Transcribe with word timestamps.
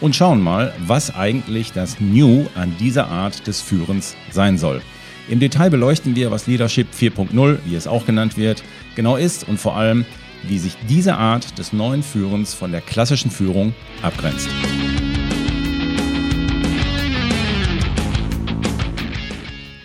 und 0.00 0.16
schauen 0.16 0.40
mal, 0.40 0.72
was 0.86 1.14
eigentlich 1.14 1.72
das 1.72 2.00
New 2.00 2.46
an 2.54 2.74
dieser 2.78 3.08
Art 3.08 3.46
des 3.46 3.60
Führens 3.60 4.16
sein 4.30 4.58
soll. 4.58 4.80
Im 5.28 5.40
Detail 5.40 5.70
beleuchten 5.70 6.16
wir, 6.16 6.30
was 6.30 6.46
Leadership 6.46 6.88
4.0, 6.92 7.58
wie 7.64 7.74
es 7.74 7.86
auch 7.86 8.06
genannt 8.06 8.36
wird, 8.36 8.64
genau 8.96 9.16
ist 9.16 9.46
und 9.48 9.58
vor 9.58 9.76
allem, 9.76 10.04
wie 10.42 10.58
sich 10.58 10.74
diese 10.88 11.16
Art 11.16 11.58
des 11.58 11.72
neuen 11.72 12.02
Führens 12.02 12.54
von 12.54 12.72
der 12.72 12.80
klassischen 12.80 13.30
Führung 13.30 13.74
abgrenzt. 14.02 14.48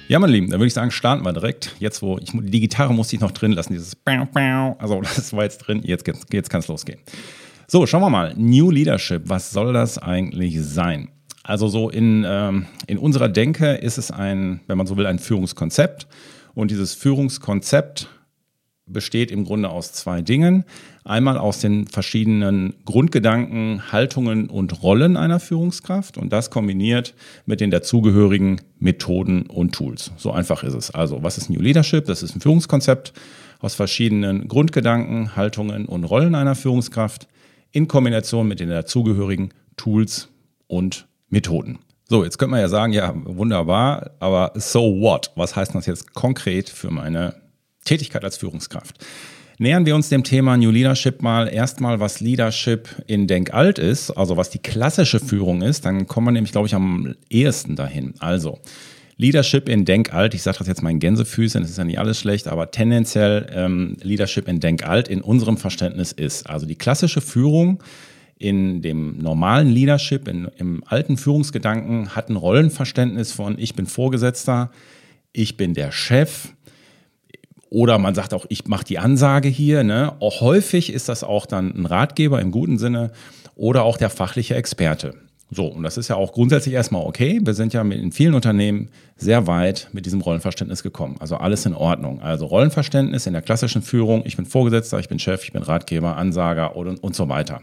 Ja, 0.08 0.20
meine 0.20 0.32
Lieben, 0.32 0.52
dann 0.52 0.60
würde 0.60 0.68
ich 0.68 0.74
sagen, 0.74 0.92
starten 0.92 1.26
wir 1.26 1.34
direkt. 1.34 1.76
Jetzt, 1.80 2.04
wo 2.04 2.20
ich 2.20 2.30
die 2.32 2.60
Gitarre 2.60 2.94
musste 2.94 3.16
ich 3.16 3.22
noch 3.22 3.32
drin 3.32 3.52
lassen, 3.52 3.74
dieses 3.74 3.98
also 4.06 5.02
das 5.16 5.34
war 5.34 5.44
jetzt 5.44 5.58
drin, 5.60 5.82
jetzt, 5.84 6.08
jetzt 6.32 6.50
kann 6.50 6.60
es 6.60 6.68
losgehen. 6.68 7.00
So, 7.68 7.88
schauen 7.88 8.02
wir 8.02 8.12
mal. 8.12 8.34
New 8.38 8.70
Leadership, 8.70 9.24
was 9.26 9.50
soll 9.50 9.74
das 9.74 9.98
eigentlich 9.98 10.62
sein? 10.62 11.10
Also 11.44 11.68
so 11.68 11.90
in, 11.90 12.24
ähm, 12.28 12.68
in 12.86 13.00
unserer 13.00 13.28
Denke 13.28 13.74
ist 13.74 13.98
es 13.98 14.12
ein, 14.12 14.60
wenn 14.68 14.78
man 14.78 14.86
so 14.86 14.98
will, 14.98 15.08
ein 15.08 15.18
Führungskonzept. 15.18 16.08
Und 16.54 16.70
dieses 16.70 16.94
Führungskonzept 16.94 18.08
besteht 18.86 19.32
im 19.32 19.46
Grunde 19.46 19.70
aus 19.70 19.94
zwei 19.94 20.22
Dingen. 20.22 20.64
Einmal 21.04 21.40
aus 21.40 21.60
den 21.60 21.88
verschiedenen 21.88 22.76
Grundgedanken, 22.86 23.92
Haltungen 23.92 24.48
und 24.48 24.84
Rollen 24.84 25.18
einer 25.18 25.40
Führungskraft 25.40 26.18
und 26.18 26.32
das 26.32 26.52
kombiniert 26.52 27.16
mit 27.48 27.62
den 27.62 27.72
dazugehörigen 27.72 28.62
Methoden 28.78 29.44
und 29.48 29.74
Tools. 29.74 30.12
So 30.18 30.32
einfach 30.32 30.64
ist 30.64 30.76
es. 30.76 30.92
Also, 30.92 31.24
was 31.24 31.40
ist 31.40 31.50
New 31.50 31.62
Leadership? 31.62 32.06
Das 32.06 32.22
ist 32.22 32.36
ein 32.36 32.42
Führungskonzept 32.42 33.14
aus 33.60 33.74
verschiedenen 33.74 34.48
Grundgedanken, 34.48 35.36
Haltungen 35.36 35.86
und 35.86 36.04
Rollen 36.04 36.36
einer 36.36 36.56
Führungskraft 36.56 37.28
in 37.76 37.90
Kombination 37.90 38.48
mit 38.48 38.62
den 38.62 38.70
dazugehörigen 38.70 39.54
Tools 39.76 40.30
und 40.68 41.08
Methoden. 41.28 41.80
So, 42.08 42.24
jetzt 42.24 42.38
könnte 42.38 42.52
man 42.52 42.62
ja 42.62 42.70
sagen, 42.70 42.94
ja, 42.94 43.14
wunderbar, 43.16 44.12
aber 44.20 44.54
so 44.56 45.02
what? 45.02 45.32
Was 45.36 45.58
heißt 45.58 45.76
das 45.76 45.86
jetzt 45.86 46.14
konkret 46.14 46.70
für 46.70 46.90
meine 46.90 47.36
Tätigkeit 47.84 48.24
als 48.24 48.38
Führungskraft? 48.38 49.06
Nähern 49.58 49.86
wir 49.86 49.96
uns 49.96 50.08
dem 50.08 50.24
Thema 50.24 50.56
New 50.56 50.72
Leadership 50.72 51.22
mal 51.22 51.48
erstmal, 51.48 52.00
was 52.00 52.22
Leadership 52.22 52.88
in 53.08 53.28
Denkalt 53.28 53.78
ist, 53.78 54.12
also 54.12 54.38
was 54.38 54.50
die 54.50 54.60
klassische 54.60 55.20
Führung 55.20 55.62
ist, 55.62 55.86
dann 55.86 56.08
kommen 56.08 56.28
wir 56.28 56.32
nämlich, 56.32 56.54
glaube 56.54 56.68
ich, 56.68 56.76
am 56.76 57.16
ehesten 57.30 57.76
dahin. 57.76 58.14
Also, 58.20 58.60
Leadership 59.18 59.70
in 59.70 59.86
Denkalt, 59.86 60.34
ich 60.34 60.44
sage 60.44 60.58
das 60.58 60.68
jetzt 60.68 60.84
mal 60.84 60.90
in 60.90 61.00
Gänsefüßchen, 61.00 61.62
das 61.62 61.72
ist 61.72 61.78
ja 61.78 61.84
nicht 61.84 62.00
alles 62.00 62.20
schlecht, 62.20 62.48
aber 62.48 62.72
tendenziell 62.72 63.48
ähm, 63.54 63.96
Leadership 64.02 64.48
in 64.48 64.60
Denkalt 64.60 65.08
in 65.08 65.22
unserem 65.22 65.58
Verständnis 65.58 66.12
ist. 66.12 66.50
Also 66.50 66.66
die 66.66 66.76
klassische 66.76 67.22
Führung 67.22 67.82
in 68.38 68.82
dem 68.82 69.18
normalen 69.18 69.70
Leadership, 69.70 70.28
in, 70.28 70.50
im 70.58 70.84
alten 70.86 71.18
Führungsgedanken 71.18 72.16
hat 72.16 72.30
ein 72.30 72.36
Rollenverständnis 72.36 73.32
von 73.32 73.58
ich 73.58 73.76
bin 73.76 73.86
Vorgesetzter, 73.86 74.72
ich 75.32 75.56
bin 75.56 75.74
der 75.74 75.92
Chef, 75.94 76.50
oder 77.76 77.98
man 77.98 78.16
sagt 78.16 78.34
auch, 78.34 78.46
ich 78.50 78.68
mache 78.68 78.86
die 78.86 79.00
Ansage 79.00 79.50
hier. 79.50 79.84
Ne? 79.84 80.14
Auch 80.22 80.40
häufig 80.40 80.94
ist 80.94 81.10
das 81.10 81.26
auch 81.26 81.46
dann 81.46 81.76
ein 81.76 81.86
Ratgeber 81.86 82.40
im 82.40 82.52
guten 82.52 82.78
Sinne 82.78 83.12
oder 83.56 83.84
auch 83.84 83.98
der 83.98 84.10
fachliche 84.10 84.56
Experte. 84.56 85.16
So, 85.52 85.68
und 85.68 85.84
das 85.84 85.98
ist 85.98 86.08
ja 86.08 86.16
auch 86.16 86.34
grundsätzlich 86.34 86.74
erstmal 86.74 87.06
okay. 87.06 87.40
Wir 87.44 87.54
sind 87.54 87.74
ja 87.74 87.82
in 87.82 88.12
vielen 88.12 88.34
Unternehmen 88.34 88.90
sehr 89.16 89.46
weit 89.46 89.90
mit 89.94 90.06
diesem 90.06 90.22
Rollenverständnis 90.22 90.82
gekommen. 90.82 91.18
Also 91.20 91.38
alles 91.38 91.66
in 91.66 91.76
Ordnung. 91.76 92.20
Also 92.22 92.48
Rollenverständnis 92.48 93.28
in 93.28 93.34
der 93.34 93.44
klassischen 93.44 93.84
Führung, 93.84 94.24
ich 94.26 94.38
bin 94.38 94.46
Vorgesetzter, 94.46 95.00
ich 95.00 95.08
bin 95.08 95.20
Chef, 95.20 95.44
ich 95.44 95.54
bin 95.54 95.62
Ratgeber, 95.62 96.18
Ansager 96.18 96.76
und, 96.76 97.02
und 97.04 97.16
so 97.16 97.30
weiter. 97.30 97.62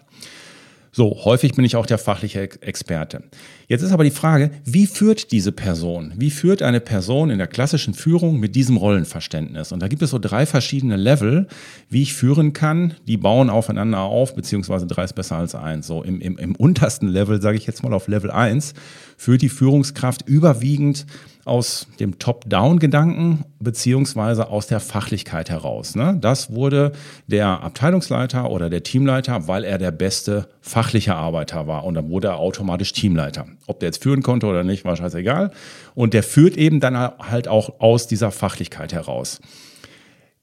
So, 0.95 1.25
häufig 1.25 1.55
bin 1.55 1.65
ich 1.65 1.75
auch 1.75 1.87
der 1.87 1.97
fachliche 1.97 2.51
Experte. 2.61 3.23
Jetzt 3.67 3.81
ist 3.81 3.93
aber 3.93 4.05
die 4.05 4.11
Frage, 4.11 4.51
wie 4.67 4.87
führt 4.87 5.33
diese 5.33 5.51
Person? 5.51 6.13
Wie 6.19 6.31
führt 6.31 6.61
eine 6.61 6.81
Person 6.81 7.31
in 7.31 7.39
der 7.39 7.47
klassischen 7.47 7.95
Führung 7.95 8.39
mit 8.39 8.55
diesem 8.55 8.77
Rollenverständnis? 8.77 9.73
Und 9.73 9.81
da 9.81 9.89
gibt 9.89 10.03
es 10.03 10.11
so 10.11 10.19
drei 10.19 10.45
verschiedene 10.45 10.97
Level, 10.97 11.47
wie 11.89 12.03
ich 12.03 12.13
führen 12.13 12.53
kann. 12.53 12.93
Die 13.09 13.17
bauen 13.17 13.49
aufeinander 13.49 14.01
auf, 14.01 14.35
beziehungsweise 14.35 14.87
drei 14.87 15.05
ist 15.05 15.15
besser 15.15 15.37
als 15.37 15.55
eins. 15.55 15.87
So 15.87 16.03
im, 16.03 16.21
im, 16.21 16.37
im 16.37 16.55
untersten 16.57 17.09
Level, 17.09 17.41
sage 17.41 17.57
ich 17.57 17.67
jetzt 17.67 17.83
mal 17.83 17.95
auf 17.95 18.07
Level 18.07 18.31
eins, 18.31 18.75
führt 19.17 19.41
die 19.41 19.49
Führungskraft 19.49 20.29
überwiegend 20.29 21.07
aus 21.45 21.89
dem 21.99 22.19
Top-Down-Gedanken 22.19 23.45
beziehungsweise 23.59 24.49
aus 24.49 24.69
der 24.69 24.81
Fachlichkeit 24.81 25.51
heraus. 25.51 25.95
Ne? 25.95 26.17
Das 26.21 26.53
wurde 26.53 26.93
der 27.27 27.63
Abteilungsleiter 27.63 28.51
oder 28.51 28.71
der 28.71 28.83
Teamleiter, 28.83 29.49
weil 29.49 29.65
er 29.65 29.79
der 29.79 29.91
beste 29.91 30.49
fachliche 30.61 31.15
Arbeiter 31.15 31.67
war 31.67 31.85
und 31.85 31.95
dann 31.95 32.11
wurde 32.11 32.29
er 32.29 32.39
automatisch 32.39 32.93
Teamleiter. 32.93 33.47
Ob 33.67 33.81
der 33.81 33.89
jetzt 33.89 34.03
führen 34.03 34.23
konnte 34.23 34.47
oder 34.47 34.63
nicht, 34.63 34.85
war 34.85 34.97
scheißegal. 34.97 35.51
Und 35.95 36.15
der 36.15 36.23
führt 36.23 36.57
eben 36.57 36.81
dann 36.81 36.97
halt 36.97 37.49
auch 37.49 37.81
aus 37.81 38.07
dieser 38.07 38.31
Fachlichkeit 38.31 38.93
heraus. 38.93 39.41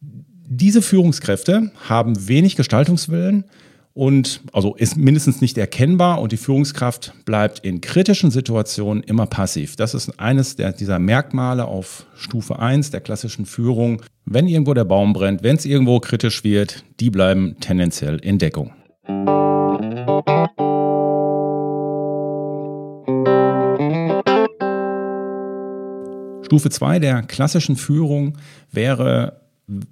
Diese 0.02 0.82
Führungskräfte 0.82 1.72
haben 1.88 2.28
wenig 2.28 2.56
Gestaltungswillen, 2.56 3.46
und 4.00 4.40
also 4.54 4.76
ist 4.76 4.96
mindestens 4.96 5.42
nicht 5.42 5.58
erkennbar 5.58 6.22
und 6.22 6.32
die 6.32 6.38
Führungskraft 6.38 7.12
bleibt 7.26 7.60
in 7.66 7.82
kritischen 7.82 8.32
Situationen 8.32 9.04
immer 9.04 9.26
passiv. 9.26 9.76
Das 9.76 9.94
ist 9.94 10.18
eines 10.22 10.56
der, 10.56 10.72
dieser 10.72 11.00
Merkmale 11.00 11.66
auf 11.66 12.06
Stufe 12.16 12.60
1 12.60 12.92
der 12.92 13.02
klassischen 13.02 13.46
Führung. 13.46 14.02
Wenn 14.24 14.48
irgendwo 14.48 14.74
der 14.74 14.86
Baum 14.86 15.12
brennt, 15.12 15.44
wenn 15.44 15.58
es 15.58 15.66
irgendwo 15.66 16.00
kritisch 16.00 16.46
wird, 16.46 16.86
die 17.02 17.10
bleiben 17.10 17.58
tendenziell 17.60 18.20
in 18.20 18.38
Deckung. 18.38 18.72
Stufe 26.46 26.70
2 26.70 27.00
der 27.00 27.24
klassischen 27.24 27.76
Führung 27.76 28.38
wäre 28.72 29.39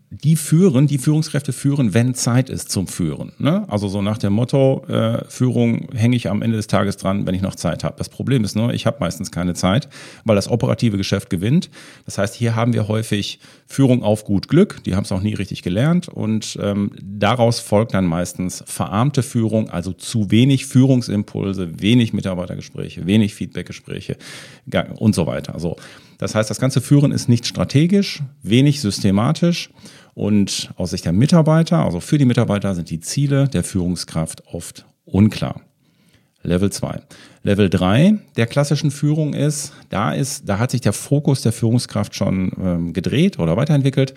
die 0.09 0.35
führen, 0.35 0.87
die 0.87 0.97
Führungskräfte 0.97 1.53
führen, 1.53 1.93
wenn 1.93 2.15
Zeit 2.15 2.49
ist 2.49 2.71
zum 2.71 2.87
Führen. 2.87 3.33
Ne? 3.37 3.63
Also 3.69 3.87
so 3.87 4.01
nach 4.01 4.17
dem 4.17 4.33
Motto, 4.33 4.83
äh, 4.87 5.23
Führung 5.29 5.89
hänge 5.93 6.15
ich 6.15 6.29
am 6.29 6.41
Ende 6.41 6.57
des 6.57 6.65
Tages 6.65 6.97
dran, 6.97 7.27
wenn 7.27 7.35
ich 7.35 7.43
noch 7.43 7.53
Zeit 7.53 7.83
habe. 7.83 7.95
Das 7.97 8.09
Problem 8.09 8.43
ist 8.43 8.55
nur, 8.55 8.73
ich 8.73 8.87
habe 8.87 8.97
meistens 8.99 9.31
keine 9.31 9.53
Zeit, 9.53 9.87
weil 10.23 10.35
das 10.35 10.49
operative 10.49 10.97
Geschäft 10.97 11.29
gewinnt. 11.29 11.69
Das 12.05 12.17
heißt, 12.17 12.33
hier 12.33 12.55
haben 12.55 12.73
wir 12.73 12.87
häufig 12.87 13.39
Führung 13.67 14.01
auf 14.01 14.23
gut 14.23 14.47
Glück, 14.47 14.83
die 14.83 14.95
haben 14.95 15.03
es 15.03 15.11
auch 15.11 15.21
nie 15.21 15.35
richtig 15.35 15.61
gelernt 15.61 16.07
und 16.07 16.57
ähm, 16.59 16.91
daraus 17.01 17.59
folgt 17.59 17.93
dann 17.93 18.05
meistens 18.05 18.63
verarmte 18.65 19.21
Führung, 19.21 19.69
also 19.69 19.93
zu 19.93 20.31
wenig 20.31 20.65
Führungsimpulse, 20.65 21.79
wenig 21.79 22.13
Mitarbeitergespräche, 22.13 23.05
wenig 23.05 23.35
Feedbackgespräche 23.35 24.17
und 24.97 25.13
so 25.13 25.27
weiter. 25.27 25.53
Also 25.53 25.75
das 26.17 26.33
heißt, 26.33 26.49
das 26.49 26.59
ganze 26.59 26.81
Führen 26.81 27.11
ist 27.11 27.29
nicht 27.29 27.45
strategisch, 27.45 28.23
wenig 28.41 28.81
systematisch 28.81 29.69
und 30.13 30.71
aus 30.75 30.89
Sicht 30.91 31.05
der 31.05 31.13
Mitarbeiter, 31.13 31.85
also 31.85 31.99
für 31.99 32.17
die 32.17 32.25
Mitarbeiter, 32.25 32.73
sind 32.73 32.89
die 32.89 32.99
Ziele 32.99 33.47
der 33.47 33.63
Führungskraft 33.63 34.43
oft 34.51 34.85
unklar. 35.05 35.61
Level 36.43 36.71
2. 36.71 37.01
Level 37.43 37.69
3 37.69 38.19
der 38.35 38.47
klassischen 38.47 38.89
Führung 38.89 39.33
ist, 39.33 39.73
da 39.89 40.13
ist, 40.13 40.47
da 40.47 40.59
hat 40.59 40.71
sich 40.71 40.81
der 40.81 40.93
Fokus 40.93 41.41
der 41.41 41.51
Führungskraft 41.51 42.15
schon 42.15 42.51
ähm, 42.59 42.93
gedreht 42.93 43.37
oder 43.37 43.57
weiterentwickelt. 43.57 44.13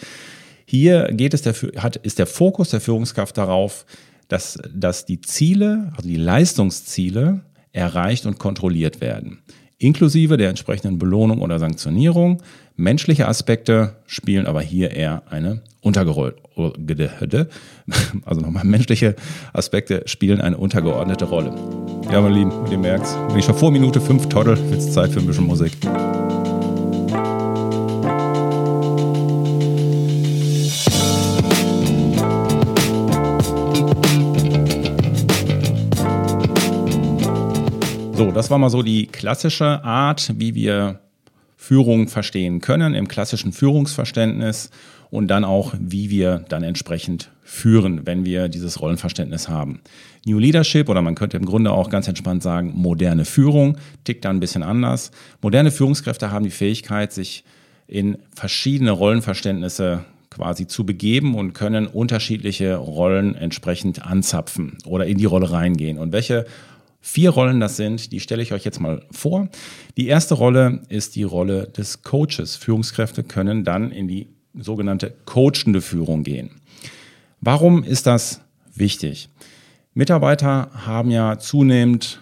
Hier 0.64 1.08
geht 1.12 1.34
es 1.34 1.42
der, 1.42 1.54
hat, 1.82 1.96
ist 1.96 2.18
der 2.18 2.26
Fokus 2.26 2.70
der 2.70 2.80
Führungskraft 2.80 3.36
darauf, 3.36 3.84
dass, 4.28 4.58
dass 4.72 5.06
die 5.06 5.20
Ziele, 5.20 5.92
also 5.96 6.08
die 6.08 6.16
Leistungsziele 6.16 7.40
erreicht 7.72 8.26
und 8.26 8.38
kontrolliert 8.38 9.00
werden 9.00 9.42
inklusive 9.80 10.36
der 10.36 10.50
entsprechenden 10.50 10.98
Belohnung 10.98 11.40
oder 11.40 11.58
Sanktionierung. 11.58 12.42
Menschliche 12.76 13.26
Aspekte 13.26 13.96
spielen 14.06 14.46
aber 14.46 14.60
hier 14.60 14.92
eher 14.92 15.22
eine 15.28 15.62
untergeordnete, 15.80 17.48
also 18.24 18.40
nochmal 18.40 18.64
menschliche 18.64 19.16
Aspekte 19.52 20.02
spielen 20.06 20.40
eine 20.40 20.58
untergeordnete 20.58 21.24
Rolle. 21.24 21.54
Ja, 22.12 22.20
meine 22.20 22.34
Lieben, 22.34 22.52
ihr 22.70 22.78
merkt, 22.78 23.06
wenn 23.28 23.38
ich 23.38 23.44
schon 23.44 23.54
vor 23.54 23.70
Minute 23.70 24.00
5 24.00 24.28
toddel, 24.28 24.58
es 24.72 24.92
Zeit 24.92 25.10
für 25.10 25.20
ein 25.20 25.26
bisschen 25.26 25.46
Musik. 25.46 25.72
Das 38.40 38.50
war 38.50 38.56
mal 38.56 38.70
so 38.70 38.82
die 38.82 39.06
klassische 39.06 39.84
Art, 39.84 40.32
wie 40.38 40.54
wir 40.54 41.00
Führung 41.58 42.08
verstehen 42.08 42.62
können 42.62 42.94
im 42.94 43.06
klassischen 43.06 43.52
Führungsverständnis 43.52 44.70
und 45.10 45.28
dann 45.28 45.44
auch, 45.44 45.74
wie 45.78 46.08
wir 46.08 46.46
dann 46.48 46.62
entsprechend 46.62 47.30
führen, 47.42 48.06
wenn 48.06 48.24
wir 48.24 48.48
dieses 48.48 48.80
Rollenverständnis 48.80 49.50
haben. 49.50 49.82
New 50.24 50.38
Leadership 50.38 50.88
oder 50.88 51.02
man 51.02 51.16
könnte 51.16 51.36
im 51.36 51.44
Grunde 51.44 51.70
auch 51.70 51.90
ganz 51.90 52.08
entspannt 52.08 52.42
sagen, 52.42 52.72
moderne 52.74 53.26
Führung 53.26 53.76
tickt 54.04 54.24
da 54.24 54.30
ein 54.30 54.40
bisschen 54.40 54.62
anders. 54.62 55.10
Moderne 55.42 55.70
Führungskräfte 55.70 56.30
haben 56.30 56.46
die 56.46 56.50
Fähigkeit, 56.50 57.12
sich 57.12 57.44
in 57.88 58.16
verschiedene 58.34 58.92
Rollenverständnisse 58.92 60.06
quasi 60.30 60.66
zu 60.66 60.86
begeben 60.86 61.34
und 61.34 61.52
können 61.52 61.86
unterschiedliche 61.86 62.76
Rollen 62.76 63.34
entsprechend 63.34 64.06
anzapfen 64.06 64.78
oder 64.86 65.04
in 65.04 65.18
die 65.18 65.26
Rolle 65.26 65.50
reingehen. 65.50 65.98
Und 65.98 66.12
welche 66.12 66.46
vier 67.00 67.30
Rollen 67.30 67.60
das 67.60 67.76
sind, 67.76 68.12
die 68.12 68.20
stelle 68.20 68.42
ich 68.42 68.52
euch 68.52 68.64
jetzt 68.64 68.80
mal 68.80 69.02
vor. 69.10 69.48
Die 69.96 70.06
erste 70.06 70.34
Rolle 70.34 70.82
ist 70.88 71.16
die 71.16 71.22
Rolle 71.22 71.68
des 71.68 72.02
Coaches. 72.02 72.56
Führungskräfte 72.56 73.22
können 73.22 73.64
dann 73.64 73.90
in 73.90 74.08
die 74.08 74.28
sogenannte 74.54 75.14
coachende 75.24 75.80
Führung 75.80 76.22
gehen. 76.22 76.50
Warum 77.40 77.82
ist 77.82 78.06
das 78.06 78.42
wichtig? 78.74 79.28
Mitarbeiter 79.94 80.70
haben 80.86 81.10
ja 81.10 81.38
zunehmend 81.38 82.20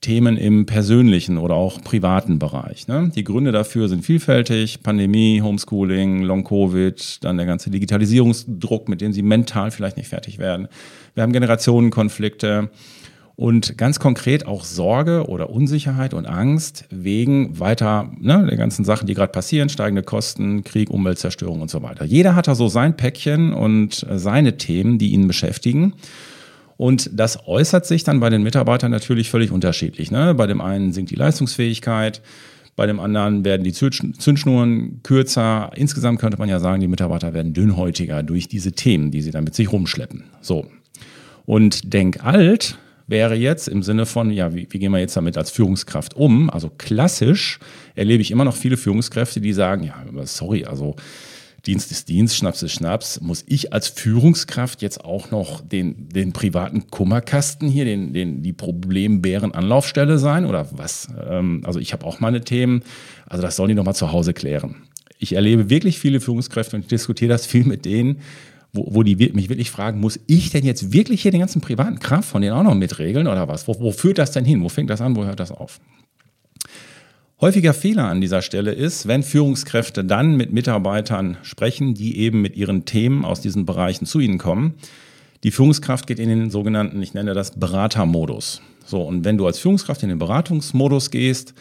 Themen 0.00 0.38
im 0.38 0.64
persönlichen 0.64 1.36
oder 1.36 1.54
auch 1.54 1.82
privaten 1.82 2.38
Bereich. 2.38 2.88
Ne? 2.88 3.12
Die 3.14 3.24
Gründe 3.24 3.52
dafür 3.52 3.88
sind 3.88 4.02
vielfältig. 4.02 4.82
Pandemie, 4.82 5.42
Homeschooling, 5.42 6.22
Long-Covid, 6.22 7.22
dann 7.22 7.36
der 7.36 7.44
ganze 7.44 7.70
Digitalisierungsdruck, 7.70 8.88
mit 8.88 9.02
dem 9.02 9.12
sie 9.12 9.22
mental 9.22 9.70
vielleicht 9.70 9.98
nicht 9.98 10.08
fertig 10.08 10.38
werden. 10.38 10.68
Wir 11.14 11.22
haben 11.22 11.34
Generationenkonflikte 11.34 12.70
und 13.40 13.78
ganz 13.78 13.98
konkret 13.98 14.46
auch 14.46 14.64
Sorge 14.64 15.24
oder 15.26 15.48
Unsicherheit 15.48 16.12
und 16.12 16.26
Angst 16.26 16.84
wegen 16.90 17.58
weiter 17.58 18.12
ne, 18.20 18.46
der 18.46 18.58
ganzen 18.58 18.84
Sachen, 18.84 19.06
die 19.06 19.14
gerade 19.14 19.32
passieren, 19.32 19.70
steigende 19.70 20.02
Kosten, 20.02 20.62
Krieg, 20.62 20.90
Umweltzerstörung 20.90 21.62
und 21.62 21.70
so 21.70 21.82
weiter. 21.82 22.04
Jeder 22.04 22.36
hat 22.36 22.48
da 22.48 22.54
so 22.54 22.68
sein 22.68 22.98
Päckchen 22.98 23.54
und 23.54 24.06
seine 24.10 24.58
Themen, 24.58 24.98
die 24.98 25.12
ihn 25.12 25.26
beschäftigen. 25.26 25.94
Und 26.76 27.08
das 27.14 27.46
äußert 27.46 27.86
sich 27.86 28.04
dann 28.04 28.20
bei 28.20 28.28
den 28.28 28.42
Mitarbeitern 28.42 28.90
natürlich 28.90 29.30
völlig 29.30 29.52
unterschiedlich. 29.52 30.10
Ne? 30.10 30.34
Bei 30.34 30.46
dem 30.46 30.60
einen 30.60 30.92
sinkt 30.92 31.10
die 31.10 31.16
Leistungsfähigkeit, 31.16 32.20
bei 32.76 32.84
dem 32.84 33.00
anderen 33.00 33.42
werden 33.42 33.64
die 33.64 33.72
Zündschnuren 33.72 35.00
kürzer. 35.02 35.70
Insgesamt 35.76 36.20
könnte 36.20 36.36
man 36.36 36.50
ja 36.50 36.60
sagen, 36.60 36.82
die 36.82 36.88
Mitarbeiter 36.88 37.32
werden 37.32 37.54
dünnhäutiger 37.54 38.22
durch 38.22 38.48
diese 38.48 38.72
Themen, 38.72 39.10
die 39.10 39.22
sie 39.22 39.30
dann 39.30 39.44
mit 39.44 39.54
sich 39.54 39.72
rumschleppen. 39.72 40.24
So. 40.42 40.66
Und 41.46 41.94
denk 41.94 42.22
alt 42.22 42.76
wäre 43.10 43.34
jetzt 43.34 43.68
im 43.68 43.82
Sinne 43.82 44.06
von, 44.06 44.30
ja, 44.30 44.54
wie, 44.54 44.66
wie 44.70 44.78
gehen 44.78 44.92
wir 44.92 44.98
jetzt 44.98 45.16
damit 45.16 45.36
als 45.36 45.50
Führungskraft 45.50 46.14
um? 46.14 46.48
Also 46.48 46.70
klassisch 46.70 47.58
erlebe 47.94 48.22
ich 48.22 48.30
immer 48.30 48.44
noch 48.44 48.56
viele 48.56 48.76
Führungskräfte, 48.76 49.40
die 49.40 49.52
sagen, 49.52 49.84
ja, 49.84 49.94
sorry, 50.24 50.64
also 50.64 50.96
Dienst 51.66 51.90
ist 51.90 52.08
Dienst, 52.08 52.36
Schnaps 52.36 52.62
ist 52.62 52.72
Schnaps. 52.72 53.20
Muss 53.20 53.44
ich 53.46 53.72
als 53.72 53.88
Führungskraft 53.88 54.80
jetzt 54.80 55.04
auch 55.04 55.30
noch 55.30 55.60
den, 55.60 56.08
den 56.08 56.32
privaten 56.32 56.86
Kummerkasten 56.90 57.68
hier, 57.68 57.84
den, 57.84 58.14
den, 58.14 58.42
die 58.42 58.54
Problembären-Anlaufstelle 58.54 60.18
sein 60.18 60.46
oder 60.46 60.68
was? 60.72 61.08
Ähm, 61.28 61.62
also 61.66 61.78
ich 61.78 61.92
habe 61.92 62.06
auch 62.06 62.20
meine 62.20 62.40
Themen. 62.40 62.82
Also 63.26 63.42
das 63.42 63.56
sollen 63.56 63.68
die 63.68 63.74
nochmal 63.74 63.94
zu 63.94 64.10
Hause 64.10 64.32
klären. 64.32 64.76
Ich 65.18 65.34
erlebe 65.34 65.68
wirklich 65.68 65.98
viele 65.98 66.20
Führungskräfte 66.20 66.76
und 66.76 66.82
ich 66.82 66.88
diskutiere 66.88 67.28
das 67.28 67.44
viel 67.44 67.64
mit 67.64 67.84
denen, 67.84 68.20
wo, 68.72 68.86
wo 68.94 69.02
die 69.02 69.16
mich 69.16 69.48
wirklich 69.48 69.70
fragen, 69.70 70.00
muss 70.00 70.20
ich 70.26 70.50
denn 70.50 70.64
jetzt 70.64 70.92
wirklich 70.92 71.22
hier 71.22 71.30
den 71.30 71.40
ganzen 71.40 71.60
privaten 71.60 71.98
Kraft 71.98 72.28
von 72.28 72.42
denen 72.42 72.54
auch 72.54 72.62
noch 72.62 72.74
mitregeln 72.74 73.26
oder 73.26 73.48
was? 73.48 73.66
Wo, 73.66 73.78
wo 73.80 73.92
führt 73.92 74.18
das 74.18 74.32
denn 74.32 74.44
hin? 74.44 74.62
Wo 74.62 74.68
fängt 74.68 74.90
das 74.90 75.00
an? 75.00 75.16
Wo 75.16 75.24
hört 75.24 75.40
das 75.40 75.50
auf? 75.50 75.80
Häufiger 77.40 77.72
Fehler 77.72 78.04
an 78.04 78.20
dieser 78.20 78.42
Stelle 78.42 78.72
ist, 78.72 79.08
wenn 79.08 79.22
Führungskräfte 79.22 80.04
dann 80.04 80.36
mit 80.36 80.52
Mitarbeitern 80.52 81.38
sprechen, 81.42 81.94
die 81.94 82.18
eben 82.18 82.42
mit 82.42 82.54
ihren 82.54 82.84
Themen 82.84 83.24
aus 83.24 83.40
diesen 83.40 83.64
Bereichen 83.64 84.04
zu 84.04 84.20
ihnen 84.20 84.36
kommen. 84.36 84.74
Die 85.42 85.50
Führungskraft 85.50 86.06
geht 86.06 86.18
in 86.18 86.28
den 86.28 86.50
sogenannten, 86.50 87.02
ich 87.02 87.14
nenne 87.14 87.32
das 87.32 87.52
Beratermodus. 87.58 88.60
So, 88.84 89.00
und 89.00 89.24
wenn 89.24 89.38
du 89.38 89.46
als 89.46 89.58
Führungskraft 89.58 90.02
in 90.02 90.10
den 90.10 90.18
Beratungsmodus 90.18 91.10
gehst, 91.10 91.54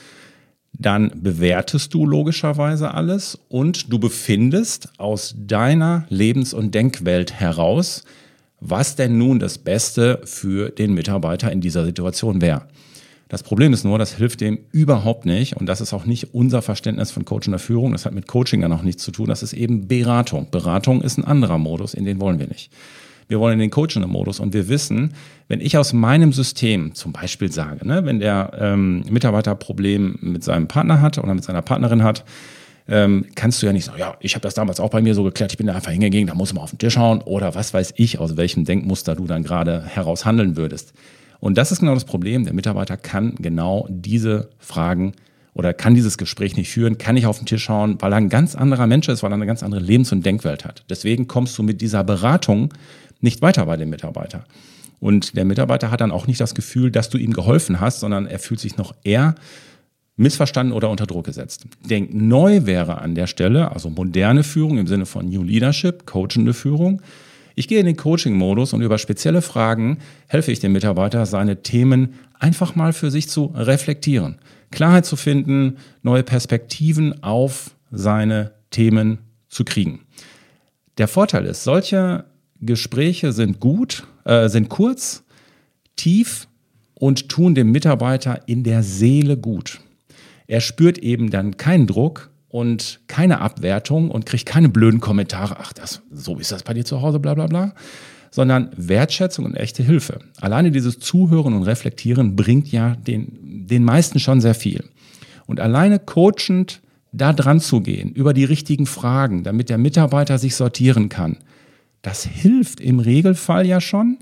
dann 0.73 1.11
bewertest 1.15 1.93
du 1.93 2.05
logischerweise 2.05 2.93
alles 2.93 3.39
und 3.49 3.91
du 3.91 3.99
befindest 3.99 4.89
aus 4.97 5.35
deiner 5.37 6.05
Lebens- 6.09 6.53
und 6.53 6.73
Denkwelt 6.73 7.33
heraus, 7.33 8.03
was 8.61 8.95
denn 8.95 9.17
nun 9.17 9.39
das 9.39 9.57
Beste 9.57 10.21
für 10.25 10.69
den 10.69 10.93
Mitarbeiter 10.93 11.51
in 11.51 11.61
dieser 11.61 11.85
Situation 11.85 12.41
wäre. 12.41 12.63
Das 13.29 13.43
Problem 13.43 13.73
ist 13.73 13.83
nur, 13.83 13.99
das 13.99 14.15
hilft 14.15 14.41
dem 14.41 14.57
überhaupt 14.71 15.25
nicht 15.25 15.55
und 15.55 15.67
das 15.67 15.81
ist 15.81 15.93
auch 15.93 16.05
nicht 16.05 16.33
unser 16.33 16.63
Verständnis 16.63 17.11
von 17.11 17.25
Coaching 17.25 17.51
der 17.51 17.59
Führung. 17.59 17.91
Das 17.91 18.05
hat 18.05 18.13
mit 18.13 18.27
Coaching 18.27 18.61
ja 18.61 18.67
noch 18.67 18.81
nichts 18.81 19.03
zu 19.03 19.11
tun. 19.11 19.27
Das 19.27 19.43
ist 19.43 19.53
eben 19.53 19.87
Beratung. 19.87 20.47
Beratung 20.49 21.01
ist 21.01 21.17
ein 21.17 21.25
anderer 21.25 21.59
Modus, 21.59 21.93
in 21.93 22.05
den 22.05 22.19
wollen 22.19 22.39
wir 22.39 22.47
nicht. 22.47 22.71
Wir 23.29 23.39
wollen 23.39 23.53
in 23.53 23.59
den 23.59 23.69
Coaching-Modus 23.69 24.39
und 24.39 24.55
wir 24.55 24.69
wissen, 24.69 25.13
wenn 25.47 25.61
ich 25.61 25.77
aus 25.77 25.93
meinem 25.93 26.33
System 26.33 26.95
zum 26.95 27.13
Beispiel 27.13 27.51
sage, 27.51 27.87
ne, 27.87 28.03
wenn 28.03 28.19
der 28.19 28.53
ähm, 28.59 29.03
Mitarbeiter 29.07 29.53
Problem 29.53 30.17
mit 30.19 30.43
seinem 30.43 30.67
Partner 30.67 30.99
hat 30.99 31.19
oder 31.19 31.35
mit 31.35 31.43
seiner 31.43 31.61
Partnerin 31.61 32.01
hat, 32.01 32.25
ähm, 32.87 33.25
kannst 33.35 33.61
du 33.61 33.67
ja 33.67 33.71
nicht 33.71 33.85
sagen, 33.85 33.99
ja, 33.99 34.17
ich 34.19 34.33
habe 34.33 34.41
das 34.41 34.55
damals 34.55 34.79
auch 34.79 34.89
bei 34.89 35.03
mir 35.03 35.13
so 35.13 35.23
geklärt, 35.23 35.51
ich 35.51 35.59
bin 35.59 35.67
da 35.67 35.75
einfach 35.75 35.91
hingegangen, 35.91 36.25
da 36.25 36.33
muss 36.33 36.55
man 36.55 36.63
auf 36.63 36.71
den 36.71 36.79
Tisch 36.79 36.97
hauen 36.97 37.21
oder 37.21 37.53
was 37.53 37.71
weiß 37.71 37.93
ich, 37.97 38.19
aus 38.19 38.35
welchem 38.35 38.65
Denkmuster 38.65 39.15
du 39.15 39.27
dann 39.27 39.43
gerade 39.43 39.83
heraus 39.85 40.25
handeln 40.25 40.57
würdest. 40.57 40.93
Und 41.39 41.55
das 41.55 41.71
ist 41.71 41.81
genau 41.81 41.93
das 41.93 42.05
Problem. 42.05 42.45
Der 42.45 42.53
Mitarbeiter 42.53 42.97
kann 42.97 43.35
genau 43.35 43.85
diese 43.91 44.49
Fragen 44.57 45.13
oder 45.53 45.73
kann 45.73 45.93
dieses 45.93 46.17
Gespräch 46.17 46.57
nicht 46.57 46.69
führen, 46.69 46.97
kann 46.97 47.13
nicht 47.13 47.27
auf 47.27 47.37
den 47.37 47.45
Tisch 47.45 47.63
schauen, 47.63 47.97
weil 47.99 48.11
er 48.11 48.17
ein 48.17 48.29
ganz 48.29 48.55
anderer 48.55 48.87
Mensch 48.87 49.07
ist, 49.07 49.21
weil 49.21 49.31
er 49.31 49.35
eine 49.35 49.45
ganz 49.45 49.61
andere 49.61 49.81
Lebens- 49.81 50.11
und 50.11 50.25
Denkwelt 50.25 50.65
hat. 50.65 50.83
Deswegen 50.89 51.27
kommst 51.27 51.57
du 51.59 51.63
mit 51.63 51.81
dieser 51.81 52.03
Beratung 52.03 52.73
nicht 53.19 53.41
weiter 53.41 53.65
bei 53.65 53.77
dem 53.77 53.89
Mitarbeiter. 53.89 54.45
Und 54.99 55.37
der 55.37 55.45
Mitarbeiter 55.45 55.91
hat 55.91 56.01
dann 56.01 56.11
auch 56.11 56.27
nicht 56.27 56.41
das 56.41 56.55
Gefühl, 56.55 56.91
dass 56.91 57.09
du 57.09 57.17
ihm 57.17 57.33
geholfen 57.33 57.79
hast, 57.79 57.99
sondern 57.99 58.25
er 58.25 58.39
fühlt 58.39 58.59
sich 58.59 58.77
noch 58.77 58.93
eher 59.03 59.35
missverstanden 60.17 60.73
oder 60.73 60.89
unter 60.89 61.05
Druck 61.05 61.25
gesetzt. 61.25 61.65
Denk 61.89 62.13
neu 62.13 62.65
wäre 62.65 62.99
an 62.99 63.15
der 63.15 63.27
Stelle, 63.27 63.71
also 63.71 63.89
moderne 63.89 64.43
Führung 64.43 64.77
im 64.77 64.87
Sinne 64.87 65.05
von 65.05 65.29
New 65.29 65.43
Leadership, 65.43 66.05
coachende 66.05 66.53
Führung. 66.53 67.01
Ich 67.55 67.69
gehe 67.69 67.79
in 67.79 67.85
den 67.85 67.95
Coaching-Modus 67.95 68.73
und 68.73 68.81
über 68.81 68.97
spezielle 68.97 69.41
Fragen 69.41 69.99
helfe 70.27 70.51
ich 70.51 70.59
dem 70.59 70.73
Mitarbeiter, 70.73 71.25
seine 71.25 71.63
Themen 71.63 72.15
einfach 72.37 72.75
mal 72.75 72.91
für 72.91 73.11
sich 73.11 73.29
zu 73.29 73.53
reflektieren, 73.55 74.39
Klarheit 74.71 75.05
zu 75.05 75.15
finden, 75.15 75.77
neue 76.03 76.23
Perspektiven 76.23 77.23
auf 77.23 77.71
seine 77.91 78.51
Themen 78.71 79.19
zu 79.47 79.63
kriegen. 79.63 80.01
Der 80.97 81.07
Vorteil 81.07 81.45
ist, 81.45 81.63
solche 81.63 82.25
Gespräche 82.61 83.31
sind 83.31 83.59
gut, 83.59 84.05
äh, 84.25 84.49
sind 84.49 84.69
kurz, 84.69 85.23
tief 85.95 86.47
und 86.93 87.29
tun 87.29 87.55
dem 87.55 87.71
Mitarbeiter 87.71 88.41
in 88.47 88.63
der 88.63 88.83
Seele 88.83 89.37
gut. 89.37 89.79
Er 90.47 90.61
spürt 90.61 90.97
eben 90.97 91.29
dann 91.29 91.57
keinen 91.57 91.87
Druck 91.87 92.29
und 92.49 93.01
keine 93.07 93.41
Abwertung 93.41 94.11
und 94.11 94.25
kriegt 94.25 94.45
keine 94.45 94.69
blöden 94.69 94.99
Kommentare, 94.99 95.57
ach, 95.59 95.73
das, 95.73 96.01
so 96.11 96.37
ist 96.37 96.51
das 96.51 96.63
bei 96.63 96.73
dir 96.73 96.83
zu 96.83 97.01
Hause, 97.01 97.19
bla 97.19 97.35
bla 97.35 97.47
bla, 97.47 97.73
sondern 98.31 98.71
Wertschätzung 98.75 99.45
und 99.45 99.55
echte 99.55 99.83
Hilfe. 99.83 100.19
Alleine 100.41 100.71
dieses 100.71 100.99
Zuhören 100.99 101.53
und 101.53 101.63
Reflektieren 101.63 102.35
bringt 102.35 102.71
ja 102.71 102.95
den, 102.95 103.67
den 103.67 103.83
meisten 103.83 104.19
schon 104.19 104.41
sehr 104.41 104.55
viel. 104.55 104.83
Und 105.45 105.59
alleine 105.59 105.99
coachend 105.99 106.81
da 107.11 107.33
dran 107.33 107.59
zu 107.59 107.81
gehen, 107.81 108.11
über 108.11 108.33
die 108.33 108.43
richtigen 108.43 108.85
Fragen, 108.85 109.43
damit 109.43 109.69
der 109.69 109.77
Mitarbeiter 109.77 110.37
sich 110.37 110.55
sortieren 110.55 111.09
kann, 111.09 111.37
das 112.01 112.23
hilft 112.23 112.79
im 112.79 112.99
Regelfall 112.99 113.65
ja 113.65 113.81
schon, 113.81 114.17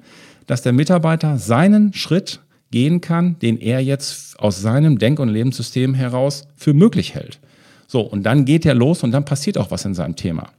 dass 0.46 0.62
der 0.62 0.74
Mitarbeiter 0.74 1.38
seinen 1.38 1.94
Schritt 1.94 2.42
gehen 2.72 3.02
kann, 3.02 3.38
den 3.40 3.58
er 3.58 3.82
jetzt 3.82 4.40
aus 4.40 4.62
seinem 4.62 5.00
Denk- 5.00 5.20
und 5.20 5.30
Lebenssystem 5.30 5.94
heraus 5.94 6.48
für 6.56 6.74
möglich 6.74 7.16
hält. 7.16 7.40
So, 7.88 8.02
und 8.02 8.24
dann 8.24 8.46
geht 8.46 8.66
er 8.66 8.74
los 8.74 9.04
und 9.04 9.12
dann 9.12 9.26
passiert 9.26 9.58
auch 9.58 9.72
was 9.72 9.86
in 9.86 9.94
seinem 9.94 10.16
Thema. 10.16 10.50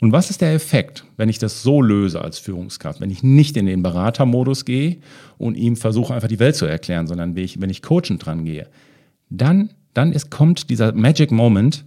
Und 0.00 0.12
was 0.12 0.30
ist 0.30 0.40
der 0.40 0.54
Effekt, 0.54 1.04
wenn 1.16 1.28
ich 1.28 1.38
das 1.38 1.62
so 1.62 1.82
löse 1.82 2.22
als 2.22 2.38
Führungskraft, 2.38 3.00
wenn 3.00 3.10
ich 3.10 3.22
nicht 3.22 3.56
in 3.56 3.66
den 3.66 3.82
Beratermodus 3.82 4.64
gehe 4.64 4.98
und 5.38 5.56
ihm 5.56 5.76
versuche 5.76 6.14
einfach 6.14 6.28
die 6.28 6.38
Welt 6.38 6.54
zu 6.54 6.66
erklären, 6.66 7.08
sondern 7.08 7.34
wenn 7.34 7.44
ich, 7.44 7.60
wenn 7.60 7.70
ich 7.70 7.82
coachend 7.82 8.24
dran 8.24 8.44
gehe, 8.44 8.68
dann, 9.28 9.70
dann 9.94 10.12
ist, 10.12 10.30
kommt 10.30 10.70
dieser 10.70 10.92
Magic 10.92 11.32
Moment, 11.32 11.84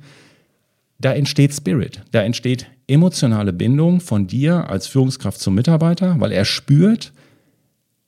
da 1.01 1.13
entsteht 1.13 1.53
Spirit, 1.53 2.01
da 2.11 2.21
entsteht 2.21 2.67
emotionale 2.87 3.53
Bindung 3.53 3.99
von 3.99 4.27
dir 4.27 4.69
als 4.69 4.87
Führungskraft 4.87 5.39
zum 5.39 5.55
Mitarbeiter, 5.55 6.15
weil 6.19 6.31
er 6.31 6.45
spürt, 6.45 7.11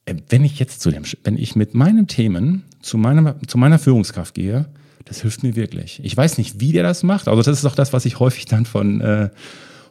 äh, 0.06 0.16
wenn 0.30 0.44
ich 0.44 0.60
jetzt 0.60 0.82
zu 0.82 0.92
dem, 0.92 1.04
wenn 1.24 1.38
ich 1.38 1.56
mit 1.56 1.74
meinen 1.74 2.08
Themen 2.08 2.64
zu 2.82 2.98
meiner, 2.98 3.36
zu 3.48 3.58
meiner 3.58 3.80
Führungskraft 3.80 4.36
gehe, 4.36 4.68
das 5.06 5.22
hilft 5.22 5.44
mir 5.44 5.56
wirklich. 5.56 6.00
Ich 6.04 6.16
weiß 6.16 6.38
nicht, 6.38 6.60
wie 6.60 6.72
der 6.72 6.84
das 6.84 7.04
macht. 7.04 7.28
Also 7.28 7.42
das 7.42 7.60
ist 7.60 7.66
auch 7.66 7.76
das, 7.76 7.92
was 7.92 8.06
ich 8.06 8.20
häufig 8.20 8.46
dann 8.46 8.66
von, 8.66 9.02
äh, 9.02 9.30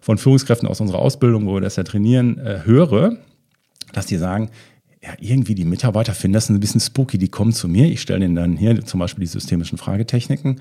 von 0.00 0.16
Führungskräften 0.16 0.68
aus 0.68 0.80
unserer 0.80 1.00
Ausbildung, 1.00 1.47
wo 1.47 1.54
wir 1.54 1.61
das 1.61 1.76
ja 1.76 1.82
trainieren, 1.82 2.38
äh, 2.38 2.61
höre, 2.64 3.16
dass 3.92 4.06
die 4.06 4.16
sagen, 4.16 4.50
ja, 5.02 5.11
irgendwie 5.18 5.54
die 5.54 5.64
Mitarbeiter 5.64 6.14
finden 6.14 6.35
das 6.35 6.49
ein 6.49 6.61
bisschen 6.61 6.80
spooky. 6.80 7.18
Die 7.18 7.28
kommen 7.28 7.52
zu 7.52 7.68
mir, 7.68 7.87
ich 7.87 8.00
stelle 8.00 8.21
denen 8.21 8.37
dann 8.37 8.56
hier 8.56 8.85
zum 8.85 9.00
Beispiel 9.00 9.23
die 9.23 9.30
systemischen 9.30 9.76
Fragetechniken 9.76 10.61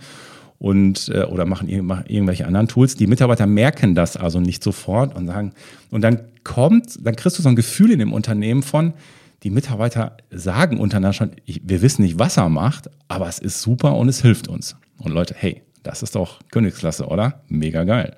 und 0.61 1.09
äh, 1.09 1.23
oder 1.23 1.45
machen, 1.45 1.85
machen 1.85 2.05
irgendwelche 2.07 2.45
anderen 2.45 2.67
Tools. 2.67 2.95
Die 2.95 3.07
Mitarbeiter 3.07 3.47
merken 3.47 3.95
das 3.95 4.15
also 4.15 4.39
nicht 4.39 4.63
sofort 4.63 5.15
und 5.15 5.25
sagen, 5.25 5.53
und 5.89 6.01
dann 6.01 6.21
kommt, 6.43 7.03
dann 7.03 7.15
kriegst 7.15 7.39
du 7.39 7.41
so 7.41 7.49
ein 7.49 7.55
Gefühl 7.55 7.89
in 7.89 7.97
dem 7.97 8.13
Unternehmen 8.13 8.61
von, 8.61 8.93
die 9.41 9.49
Mitarbeiter 9.49 10.17
sagen 10.29 10.77
untereinander 10.77 11.13
schon, 11.13 11.31
ich, 11.45 11.61
wir 11.65 11.81
wissen 11.81 12.03
nicht, 12.03 12.19
was 12.19 12.37
er 12.37 12.47
macht, 12.47 12.91
aber 13.07 13.27
es 13.27 13.39
ist 13.39 13.59
super 13.59 13.95
und 13.95 14.07
es 14.07 14.21
hilft 14.21 14.47
uns. 14.47 14.75
Und 14.99 15.13
Leute, 15.13 15.33
hey, 15.35 15.63
das 15.81 16.03
ist 16.03 16.15
doch 16.15 16.39
Königsklasse, 16.51 17.07
oder? 17.07 17.41
Mega 17.47 17.83
geil. 17.83 18.15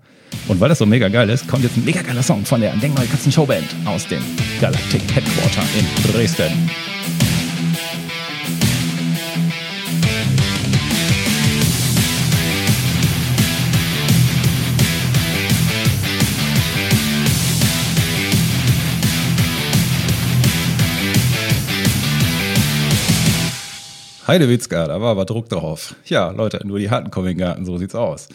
Und 0.50 0.60
weil 0.60 0.68
das 0.68 0.80
so 0.80 0.86
mega 0.86 1.08
geil 1.08 1.30
ist, 1.30 1.48
kommt 1.48 1.64
jetzt 1.64 1.78
ein 1.78 1.86
mega 1.86 2.02
geiler 2.02 2.24
Song 2.24 2.44
von 2.44 2.60
der 2.60 2.76
Denkmal 2.76 3.06
Katzen 3.06 3.32
Showband 3.32 3.74
aus 3.86 4.06
dem 4.08 4.22
Galactic 4.60 5.04
Headquarter 5.16 5.64
in 5.80 6.12
Dresden. 6.12 6.93
Heidewitzka, 24.27 24.88
da 24.88 25.01
war 25.01 25.12
aber 25.12 25.25
Druck 25.25 25.50
drauf. 25.50 25.96
Ja, 26.06 26.32
Leute, 26.32 26.65
nur 26.65 26.80
die 26.80 26.89
harten 26.89 27.12
Comic-Garten, 27.12 27.65
so 27.65 27.77
sieht's 27.77 27.96
aus. 27.96 28.30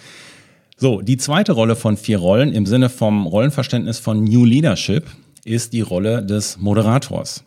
So, 0.76 1.00
die 1.00 1.16
zweite 1.16 1.52
Rolle 1.52 1.76
von 1.76 1.96
vier 1.96 2.18
Rollen 2.18 2.52
im 2.52 2.66
Sinne 2.66 2.88
vom 2.88 3.26
Rollenverständnis 3.26 3.98
von 3.98 4.22
New 4.22 4.44
Leadership 4.44 5.06
ist 5.44 5.72
die 5.72 5.80
Rolle 5.80 6.24
des 6.24 6.58
Moderators. 6.58 7.44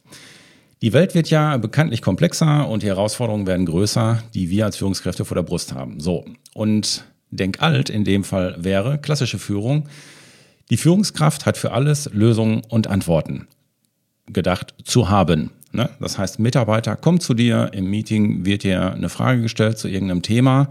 Die 0.81 0.93
Welt 0.93 1.13
wird 1.13 1.29
ja 1.29 1.57
bekanntlich 1.57 2.01
komplexer 2.01 2.67
und 2.67 2.83
die 2.83 2.87
Herausforderungen 2.87 3.45
werden 3.45 3.67
größer, 3.67 4.23
die 4.33 4.49
wir 4.49 4.65
als 4.65 4.77
Führungskräfte 4.77 5.25
vor 5.25 5.35
der 5.35 5.43
Brust 5.43 5.73
haben. 5.73 5.99
So, 5.99 6.25
und 6.53 7.05
Denk 7.31 7.61
alt 7.61 7.89
in 7.89 8.03
dem 8.03 8.25
Fall 8.25 8.55
wäre 8.59 8.97
klassische 8.97 9.39
Führung. 9.39 9.87
Die 10.69 10.77
Führungskraft 10.77 11.45
hat 11.45 11.57
für 11.57 11.71
alles 11.71 12.09
Lösungen 12.13 12.61
und 12.67 12.87
Antworten 12.87 13.47
gedacht 14.27 14.75
zu 14.83 15.09
haben. 15.09 15.51
Ne? 15.73 15.89
Das 15.99 16.17
heißt, 16.17 16.39
Mitarbeiter 16.39 16.95
kommt 16.95 17.23
zu 17.23 17.33
dir, 17.33 17.71
im 17.73 17.89
Meeting 17.89 18.45
wird 18.45 18.63
dir 18.63 18.93
eine 18.93 19.09
Frage 19.09 19.41
gestellt 19.41 19.77
zu 19.77 19.87
irgendeinem 19.87 20.21
Thema 20.21 20.67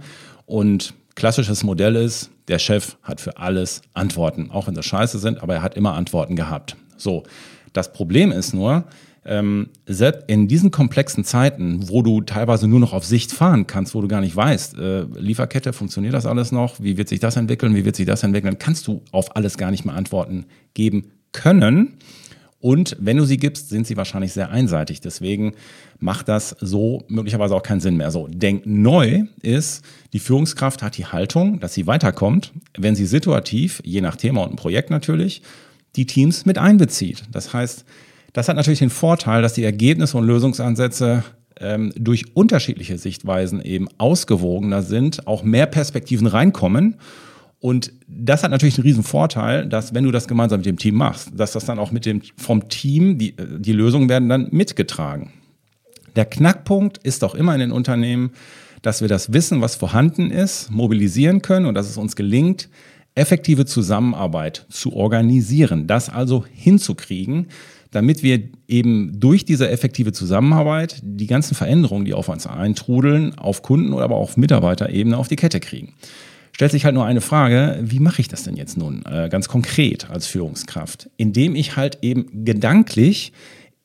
und 0.47 0.95
klassisches 1.15 1.65
Modell 1.65 1.97
ist, 1.97 2.31
der 2.49 2.59
Chef 2.59 2.97
hat 3.03 3.21
für 3.21 3.39
alles 3.39 3.83
Antworten, 3.95 4.51
auch 4.51 4.67
wenn 4.67 4.75
das 4.75 4.87
scheiße 4.87 5.19
sind, 5.19 5.43
aber 5.43 5.55
er 5.55 5.63
hat 5.63 5.77
immer 5.77 5.95
Antworten 5.95 6.37
gehabt. 6.37 6.77
So, 6.97 7.25
das 7.73 7.93
Problem 7.93 8.33
ist 8.33 8.53
nur, 8.53 8.85
ähm, 9.25 9.69
selbst 9.87 10.25
in 10.29 10.49
diesen 10.49 10.71
komplexen 10.71 11.25
Zeiten, 11.25 11.89
wo 11.89 12.03
du 12.03 12.23
teilweise 12.23 12.67
nur 12.67 12.81
noch 12.81 12.93
auf 12.93 13.05
Sicht 13.05 13.33
fahren 13.33 13.67
kannst, 13.67 13.95
wo 13.95 14.01
du 14.01 14.09
gar 14.09 14.21
nicht 14.21 14.35
weißt, 14.35 14.79
äh, 14.79 15.03
Lieferkette, 15.19 15.73
funktioniert 15.73 16.15
das 16.15 16.27
alles 16.27 16.53
noch? 16.53 16.81
Wie 16.81 16.97
wird 16.97 17.09
sich 17.09 17.21
das 17.21 17.37
entwickeln? 17.37 17.75
Wie 17.75 17.85
wird 17.85 17.97
sich 17.97 18.07
das 18.07 18.23
entwickeln? 18.23 18.59
Kannst 18.59 18.87
du 18.87 19.03
auf 19.13 19.37
alles 19.37 19.59
gar 19.59 19.71
nicht 19.71 19.85
mehr 19.85 19.95
Antworten 19.95 20.47
geben 20.75 21.13
können. 21.33 21.99
Und 22.61 22.97
wenn 23.01 23.17
du 23.17 23.25
sie 23.25 23.39
gibst, 23.39 23.71
sind 23.71 23.87
sie 23.87 23.97
wahrscheinlich 23.97 24.35
sehr 24.35 24.51
einseitig. 24.51 25.01
Deswegen 25.01 25.55
macht 25.99 26.29
das 26.29 26.55
so 26.61 27.05
möglicherweise 27.09 27.55
auch 27.55 27.63
keinen 27.63 27.81
Sinn 27.81 27.97
mehr. 27.97 28.11
So, 28.11 28.29
denk 28.29 28.67
neu 28.67 29.25
ist, 29.41 29.83
die 30.13 30.19
Führungskraft 30.19 30.83
hat 30.83 30.99
die 30.99 31.07
Haltung, 31.07 31.59
dass 31.61 31.73
sie 31.73 31.87
weiterkommt, 31.87 32.53
wenn 32.77 32.95
sie 32.95 33.07
situativ, 33.07 33.81
je 33.85 34.03
nach 34.03 34.17
Thema 34.17 34.43
und 34.43 34.57
Projekt 34.57 34.91
natürlich, 34.91 35.43
die 35.97 36.07
Teams 36.07 36.45
mit 36.45 36.59
einbezieht. 36.59 37.23
Das 37.33 37.55
heißt, 37.55 37.85
das 38.35 38.49
hat 38.49 38.57
natürlich 38.57 38.79
den 38.79 38.91
Vorteil, 38.91 39.41
dass 39.41 39.55
die 39.55 39.65
Ergebnisse 39.65 40.19
und 40.19 40.25
Lösungsansätze 40.25 41.25
ähm, 41.59 41.93
durch 41.97 42.37
unterschiedliche 42.37 42.99
Sichtweisen 42.99 43.63
eben 43.63 43.89
ausgewogener 43.97 44.83
sind, 44.83 45.27
auch 45.27 45.43
mehr 45.43 45.67
Perspektiven 45.67 46.27
reinkommen 46.27 46.97
und 47.61 47.93
das 48.09 48.43
hat 48.43 48.51
natürlich 48.51 48.79
einen 48.79 48.87
riesen 48.87 49.05
Vorteil, 49.05 49.67
dass 49.67 49.93
wenn 49.93 50.05
du 50.05 50.11
das 50.11 50.27
gemeinsam 50.27 50.61
mit 50.61 50.67
dem 50.67 50.79
Team 50.79 50.95
machst, 50.95 51.29
dass 51.37 51.53
das 51.53 51.67
dann 51.67 51.79
auch 51.79 51.93
mit 51.93 52.07
dem, 52.07 52.23
vom 52.37 52.69
Team, 52.71 53.19
die, 53.19 53.35
die 53.37 53.73
Lösungen 53.73 54.09
werden 54.09 54.31
dann 54.31 54.49
mitgetragen. 54.51 55.33
Der 56.17 56.25
Knackpunkt 56.25 56.99
ist 56.99 57.23
auch 57.23 57.35
immer 57.35 57.53
in 57.53 57.61
den 57.61 57.71
Unternehmen, 57.71 58.31
dass 58.81 59.03
wir 59.03 59.09
das 59.09 59.35
Wissen, 59.35 59.61
was 59.61 59.77
vorhanden 59.77 60.31
ist, 60.31 60.71
mobilisieren 60.71 61.43
können 61.43 61.67
und 61.67 61.75
dass 61.75 61.89
es 61.89 61.99
uns 61.99 62.17
gelingt, 62.17 62.71
effektive 63.15 63.67
Zusammenarbeit 63.67 64.65
zu 64.71 64.95
organisieren, 64.95 65.87
das 65.87 66.09
also 66.09 66.47
hinzukriegen, 66.51 67.49
damit 67.91 68.23
wir 68.23 68.43
eben 68.69 69.21
durch 69.21 69.45
diese 69.45 69.69
effektive 69.69 70.13
Zusammenarbeit 70.13 71.01
die 71.03 71.27
ganzen 71.27 71.55
Veränderungen, 71.55 72.07
die 72.07 72.15
auf 72.15 72.29
uns 72.31 72.47
eintrudeln, 72.47 73.37
auf 73.37 73.61
Kunden 73.61 73.93
oder 73.93 74.05
aber 74.05 74.17
auf 74.17 74.39
Mitarbeiterebene 74.39 75.19
auf 75.19 75.29
die 75.29 75.37
Kette 75.37 75.61
kriegen 75.61 75.93
stellt 76.61 76.73
sich 76.73 76.85
halt 76.85 76.95
nur 76.95 77.07
eine 77.07 77.23
Frage, 77.23 77.79
wie 77.81 78.01
mache 78.01 78.21
ich 78.21 78.29
das 78.29 78.43
denn 78.43 78.55
jetzt 78.55 78.77
nun 78.77 79.03
äh, 79.07 79.31
ganz 79.31 79.49
konkret 79.49 80.11
als 80.11 80.27
Führungskraft? 80.27 81.09
Indem 81.17 81.55
ich 81.57 81.77
halt 81.77 82.01
eben 82.03 82.45
gedanklich 82.45 83.33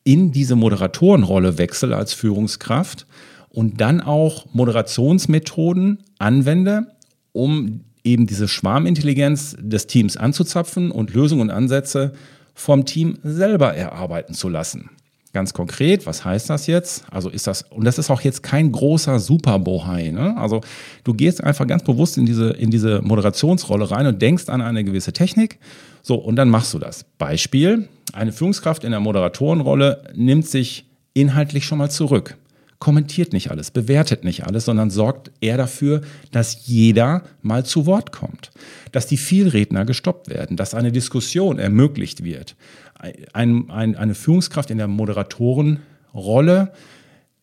in 0.04 0.34
diese 0.34 0.58
Moderatorenrolle 0.58 1.58
wechsle 1.58 1.96
als 1.96 2.14
Führungskraft 2.14 3.08
und 3.48 3.80
dann 3.80 4.02
auch 4.02 4.48
Moderationsmethoden 4.52 6.04
anwende, 6.20 6.88
um 7.32 7.86
eben 8.04 8.28
diese 8.28 8.50
Schwarmintelligenz 8.50 9.56
des 9.58 9.88
Teams 9.88 10.18
anzuzapfen 10.18 10.92
und 10.92 11.14
Lösungen 11.14 11.44
und 11.44 11.52
Ansätze 11.52 12.12
vom 12.54 12.84
Team 12.84 13.20
selber 13.24 13.74
erarbeiten 13.74 14.34
zu 14.34 14.50
lassen. 14.50 14.90
Ganz 15.36 15.52
konkret, 15.52 16.06
was 16.06 16.24
heißt 16.24 16.50
das 16.50 16.66
jetzt? 16.66 17.04
Also 17.12 17.30
ist 17.30 17.46
das, 17.46 17.64
und 17.64 17.84
das 17.84 17.98
ist 17.98 18.10
auch 18.10 18.22
jetzt 18.22 18.42
kein 18.42 18.72
großer 18.72 19.20
Superbohai, 19.20 20.12
ne? 20.12 20.38
Also 20.38 20.62
du 21.04 21.14
gehst 21.14 21.44
einfach 21.44 21.68
ganz 21.68 21.84
bewusst 21.84 22.18
in 22.18 22.26
diese, 22.26 22.52
in 22.52 22.72
diese 22.72 23.02
Moderationsrolle 23.02 23.92
rein 23.92 24.08
und 24.08 24.22
denkst 24.22 24.48
an 24.48 24.62
eine 24.62 24.86
gewisse 24.86 25.12
Technik. 25.12 25.60
So, 26.02 26.16
und 26.16 26.38
dann 26.38 26.50
machst 26.50 26.74
du 26.74 26.80
das. 26.80 27.04
Beispiel, 27.18 27.90
eine 28.14 28.32
Führungskraft 28.32 28.86
in 28.86 28.92
der 28.92 29.02
Moderatorenrolle 29.02 30.04
nimmt 30.16 30.48
sich 30.48 30.86
inhaltlich 31.14 31.66
schon 31.66 31.80
mal 31.80 31.92
zurück 31.92 32.38
kommentiert 32.80 33.34
nicht 33.34 33.52
alles, 33.52 33.72
bewertet 33.72 34.24
nicht 34.24 34.46
alles, 34.46 34.66
sondern 34.66 34.90
sorgt 34.90 35.32
eher 35.42 35.58
dafür, 35.58 36.02
dass 36.32 36.68
jeder 36.68 37.24
mal 37.42 37.66
zu 37.66 37.86
Wort 37.86 38.12
kommt, 38.12 38.52
dass 38.92 39.08
die 39.08 39.18
Vielredner 39.18 39.86
gestoppt 39.86 40.30
werden, 40.30 40.58
dass 40.58 40.74
eine 40.74 40.92
Diskussion 40.92 41.58
ermöglicht 41.58 42.24
wird. 42.24 42.56
Ein, 43.34 43.70
ein, 43.70 43.96
eine 43.96 44.16
Führungskraft 44.16 44.72
in 44.72 44.78
der 44.78 44.88
Moderatorenrolle 44.88 46.72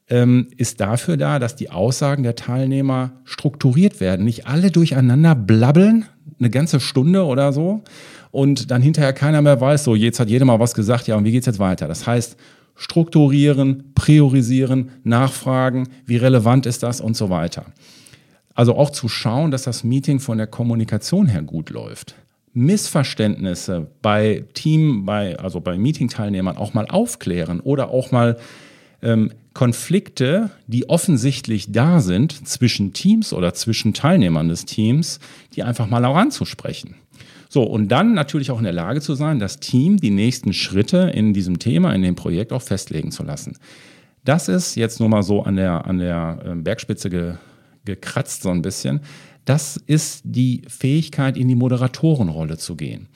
ähm, 0.08 0.48
ist 0.56 0.80
dafür 0.80 1.16
da, 1.16 1.38
dass 1.38 1.56
die 1.56 1.70
Aussagen 1.70 2.22
der 2.22 2.36
Teilnehmer 2.36 3.12
strukturiert 3.24 4.00
werden, 4.00 4.24
nicht 4.24 4.46
alle 4.46 4.70
durcheinander 4.70 5.34
blabbeln, 5.34 6.06
eine 6.38 6.50
ganze 6.50 6.80
Stunde 6.80 7.24
oder 7.24 7.52
so, 7.52 7.82
und 8.30 8.70
dann 8.70 8.82
hinterher 8.82 9.12
keiner 9.12 9.42
mehr 9.42 9.60
weiß, 9.60 9.84
so 9.84 9.94
jetzt 9.94 10.18
hat 10.18 10.28
jeder 10.28 10.44
mal 10.44 10.58
was 10.58 10.74
gesagt, 10.74 11.06
ja, 11.06 11.16
und 11.16 11.24
wie 11.24 11.32
geht 11.32 11.42
es 11.42 11.46
jetzt 11.46 11.58
weiter? 11.58 11.86
Das 11.86 12.06
heißt, 12.06 12.36
strukturieren, 12.82 13.92
priorisieren, 13.94 14.90
nachfragen, 15.04 15.88
wie 16.04 16.16
relevant 16.16 16.66
ist 16.66 16.82
das 16.82 17.00
und 17.00 17.16
so 17.16 17.30
weiter. 17.30 17.66
Also 18.54 18.74
auch 18.76 18.90
zu 18.90 19.08
schauen, 19.08 19.52
dass 19.52 19.62
das 19.62 19.84
Meeting 19.84 20.18
von 20.18 20.36
der 20.36 20.48
Kommunikation 20.48 21.28
her 21.28 21.42
gut 21.42 21.70
läuft. 21.70 22.16
Missverständnisse 22.54 23.86
bei 24.02 24.44
Team, 24.54 25.06
bei, 25.06 25.38
also 25.38 25.60
bei 25.60 25.78
Meeting-Teilnehmern 25.78 26.56
auch 26.56 26.74
mal 26.74 26.86
aufklären 26.86 27.60
oder 27.60 27.90
auch 27.90 28.10
mal 28.10 28.36
ähm, 29.00 29.30
Konflikte, 29.54 30.50
die 30.66 30.88
offensichtlich 30.88 31.70
da 31.70 32.00
sind 32.00 32.48
zwischen 32.48 32.92
Teams 32.92 33.32
oder 33.32 33.54
zwischen 33.54 33.94
Teilnehmern 33.94 34.48
des 34.48 34.64
Teams, 34.64 35.20
die 35.54 35.62
einfach 35.62 35.88
mal 35.88 36.04
auch 36.04 36.16
anzusprechen. 36.16 36.96
So, 37.52 37.64
und 37.64 37.88
dann 37.88 38.14
natürlich 38.14 38.50
auch 38.50 38.56
in 38.56 38.64
der 38.64 38.72
Lage 38.72 39.02
zu 39.02 39.14
sein, 39.14 39.38
das 39.38 39.60
Team 39.60 39.98
die 39.98 40.10
nächsten 40.10 40.54
Schritte 40.54 41.12
in 41.14 41.34
diesem 41.34 41.58
Thema, 41.58 41.92
in 41.92 42.00
dem 42.00 42.14
Projekt 42.14 42.50
auch 42.50 42.62
festlegen 42.62 43.10
zu 43.10 43.24
lassen. 43.24 43.58
Das 44.24 44.48
ist 44.48 44.74
jetzt 44.74 45.00
nur 45.00 45.10
mal 45.10 45.22
so 45.22 45.42
an 45.42 45.56
der, 45.56 45.84
an 45.84 45.98
der 45.98 46.42
ähm, 46.46 46.64
Bergspitze 46.64 47.10
ge, 47.10 47.34
gekratzt, 47.84 48.44
so 48.44 48.48
ein 48.48 48.62
bisschen. 48.62 49.00
Das 49.44 49.76
ist 49.76 50.22
die 50.24 50.62
Fähigkeit, 50.66 51.36
in 51.36 51.46
die 51.46 51.54
Moderatorenrolle 51.54 52.56
zu 52.56 52.74
gehen. 52.74 53.08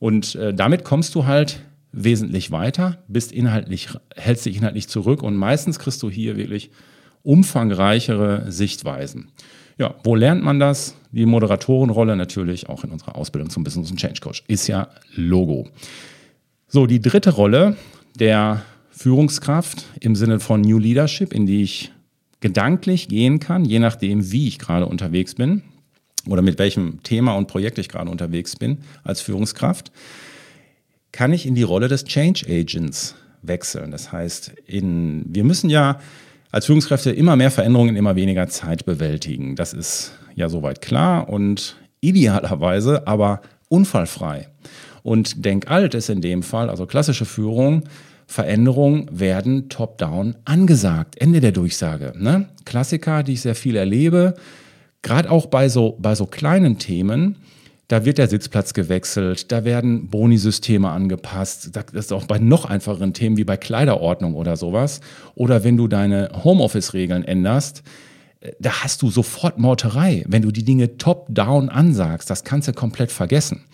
Und 0.00 0.34
äh, 0.34 0.52
damit 0.52 0.82
kommst 0.82 1.14
du 1.14 1.26
halt 1.26 1.60
wesentlich 1.92 2.50
weiter, 2.50 2.98
bist 3.06 3.30
inhaltlich, 3.30 3.90
hältst 4.16 4.44
dich 4.44 4.56
inhaltlich 4.56 4.88
zurück 4.88 5.22
und 5.22 5.36
meistens 5.36 5.78
kriegst 5.78 6.02
du 6.02 6.10
hier 6.10 6.36
wirklich 6.36 6.72
umfangreichere 7.22 8.50
Sichtweisen. 8.50 9.28
Ja, 9.76 9.94
wo 10.04 10.14
lernt 10.14 10.42
man 10.42 10.60
das? 10.60 10.94
Die 11.10 11.26
Moderatorenrolle 11.26 12.16
natürlich 12.16 12.68
auch 12.68 12.84
in 12.84 12.90
unserer 12.90 13.16
Ausbildung 13.16 13.50
zum 13.50 13.64
Business 13.64 13.90
und 13.90 13.98
Change 13.98 14.20
Coach. 14.20 14.44
Ist 14.46 14.68
ja 14.68 14.88
Logo. 15.14 15.68
So, 16.68 16.86
die 16.86 17.00
dritte 17.00 17.30
Rolle 17.30 17.76
der 18.18 18.62
Führungskraft 18.90 19.84
im 20.00 20.14
Sinne 20.14 20.38
von 20.38 20.60
New 20.60 20.78
Leadership, 20.78 21.32
in 21.32 21.46
die 21.46 21.62
ich 21.62 21.92
gedanklich 22.40 23.08
gehen 23.08 23.40
kann, 23.40 23.64
je 23.64 23.78
nachdem, 23.78 24.30
wie 24.30 24.46
ich 24.46 24.58
gerade 24.58 24.86
unterwegs 24.86 25.34
bin 25.34 25.62
oder 26.28 26.42
mit 26.42 26.58
welchem 26.58 27.02
Thema 27.02 27.34
und 27.34 27.48
Projekt 27.48 27.78
ich 27.78 27.88
gerade 27.88 28.10
unterwegs 28.10 28.56
bin 28.56 28.78
als 29.02 29.20
Führungskraft, 29.20 29.90
kann 31.10 31.32
ich 31.32 31.46
in 31.46 31.54
die 31.54 31.62
Rolle 31.62 31.88
des 31.88 32.04
Change 32.04 32.44
Agents 32.48 33.14
wechseln. 33.42 33.90
Das 33.90 34.12
heißt, 34.12 34.52
in, 34.66 35.24
wir 35.28 35.44
müssen 35.44 35.70
ja 35.70 36.00
als 36.54 36.66
Führungskräfte 36.66 37.10
immer 37.10 37.34
mehr 37.34 37.50
Veränderungen 37.50 37.90
in 37.90 37.96
immer 37.96 38.14
weniger 38.14 38.46
Zeit 38.46 38.84
bewältigen. 38.84 39.56
Das 39.56 39.72
ist 39.72 40.12
ja 40.36 40.48
soweit 40.48 40.80
klar 40.80 41.28
und 41.28 41.74
idealerweise 42.00 43.08
aber 43.08 43.40
unfallfrei. 43.68 44.46
Und 45.02 45.44
Denk 45.44 45.68
alt 45.68 45.94
ist 45.94 46.10
in 46.10 46.20
dem 46.20 46.44
Fall, 46.44 46.70
also 46.70 46.86
klassische 46.86 47.24
Führung, 47.24 47.82
Veränderungen 48.28 49.08
werden 49.10 49.68
top-down 49.68 50.36
angesagt. 50.44 51.20
Ende 51.20 51.40
der 51.40 51.50
Durchsage. 51.50 52.12
Ne? 52.16 52.48
Klassiker, 52.64 53.24
die 53.24 53.32
ich 53.32 53.40
sehr 53.40 53.56
viel 53.56 53.74
erlebe, 53.74 54.34
gerade 55.02 55.32
auch 55.32 55.46
bei 55.46 55.68
so, 55.68 55.98
bei 55.98 56.14
so 56.14 56.24
kleinen 56.24 56.78
Themen, 56.78 57.36
da 57.88 58.04
wird 58.04 58.18
der 58.18 58.28
Sitzplatz 58.28 58.72
gewechselt, 58.72 59.52
da 59.52 59.64
werden 59.64 60.08
Bonisysteme 60.08 60.88
angepasst. 60.88 61.70
Das 61.74 61.92
ist 61.92 62.12
auch 62.12 62.24
bei 62.24 62.38
noch 62.38 62.64
einfacheren 62.64 63.12
Themen 63.12 63.36
wie 63.36 63.44
bei 63.44 63.56
Kleiderordnung 63.56 64.34
oder 64.34 64.56
sowas. 64.56 65.00
Oder 65.34 65.64
wenn 65.64 65.76
du 65.76 65.86
deine 65.86 66.30
Homeoffice-Regeln 66.44 67.24
änderst, 67.24 67.82
äh, 68.40 68.52
da 68.58 68.82
hast 68.82 69.02
du 69.02 69.10
sofort 69.10 69.58
Morterei. 69.58 70.24
Wenn 70.26 70.42
du 70.42 70.50
die 70.50 70.64
Dinge 70.64 70.96
top-down 70.96 71.68
ansagst, 71.68 72.30
das 72.30 72.44
kannst 72.44 72.68
du 72.68 72.72
komplett 72.72 73.12
vergessen. 73.12 73.64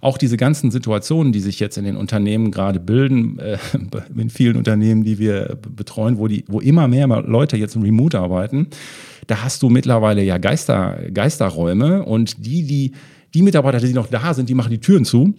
Auch 0.00 0.16
diese 0.16 0.36
ganzen 0.36 0.70
Situationen, 0.70 1.32
die 1.32 1.40
sich 1.40 1.58
jetzt 1.58 1.76
in 1.76 1.84
den 1.84 1.96
Unternehmen 1.96 2.50
gerade 2.50 2.80
bilden, 2.80 3.38
äh, 3.38 3.58
in 4.16 4.30
vielen 4.30 4.56
Unternehmen, 4.56 5.04
die 5.04 5.18
wir 5.18 5.58
betreuen, 5.76 6.16
wo, 6.16 6.26
die, 6.26 6.44
wo 6.48 6.60
immer 6.60 6.88
mehr 6.88 7.06
Leute 7.06 7.58
jetzt 7.58 7.76
remote 7.76 8.18
arbeiten, 8.18 8.68
da 9.26 9.42
hast 9.42 9.62
du 9.62 9.68
mittlerweile 9.68 10.22
ja 10.22 10.38
Geister, 10.38 10.98
Geisterräume 11.12 12.02
und 12.04 12.46
die, 12.46 12.62
die 12.62 12.92
die 13.34 13.42
Mitarbeiter, 13.42 13.78
die 13.78 13.92
noch 13.92 14.08
da 14.08 14.34
sind, 14.34 14.48
die 14.48 14.54
machen 14.54 14.70
die 14.70 14.80
Türen 14.80 15.04
zu. 15.04 15.34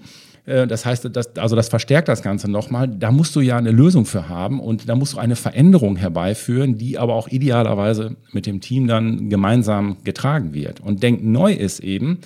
Äh, 0.46 0.68
das 0.68 0.86
heißt, 0.86 1.10
das, 1.14 1.36
also 1.38 1.56
das 1.56 1.70
verstärkt 1.70 2.08
das 2.08 2.22
Ganze 2.22 2.50
nochmal. 2.50 2.88
Da 2.88 3.12
musst 3.12 3.36
du 3.36 3.42
ja 3.42 3.58
eine 3.58 3.72
Lösung 3.72 4.06
für 4.06 4.28
haben 4.30 4.60
und 4.60 4.90
da 4.90 4.96
musst 4.96 5.14
du 5.14 5.18
eine 5.20 5.36
Veränderung 5.36 5.96
herbeiführen, 5.96 6.78
die 6.78 6.98
aber 6.98 7.14
auch 7.14 7.28
idealerweise 7.28 8.16
mit 8.32 8.46
dem 8.46 8.62
Team 8.62 8.88
dann 8.88 9.30
gemeinsam 9.30 9.98
getragen 10.04 10.54
wird. 10.54 10.80
Und 10.80 11.04
Denk 11.04 11.24
neu 11.24 11.54
ist 11.54 11.80
eben, 11.80 12.20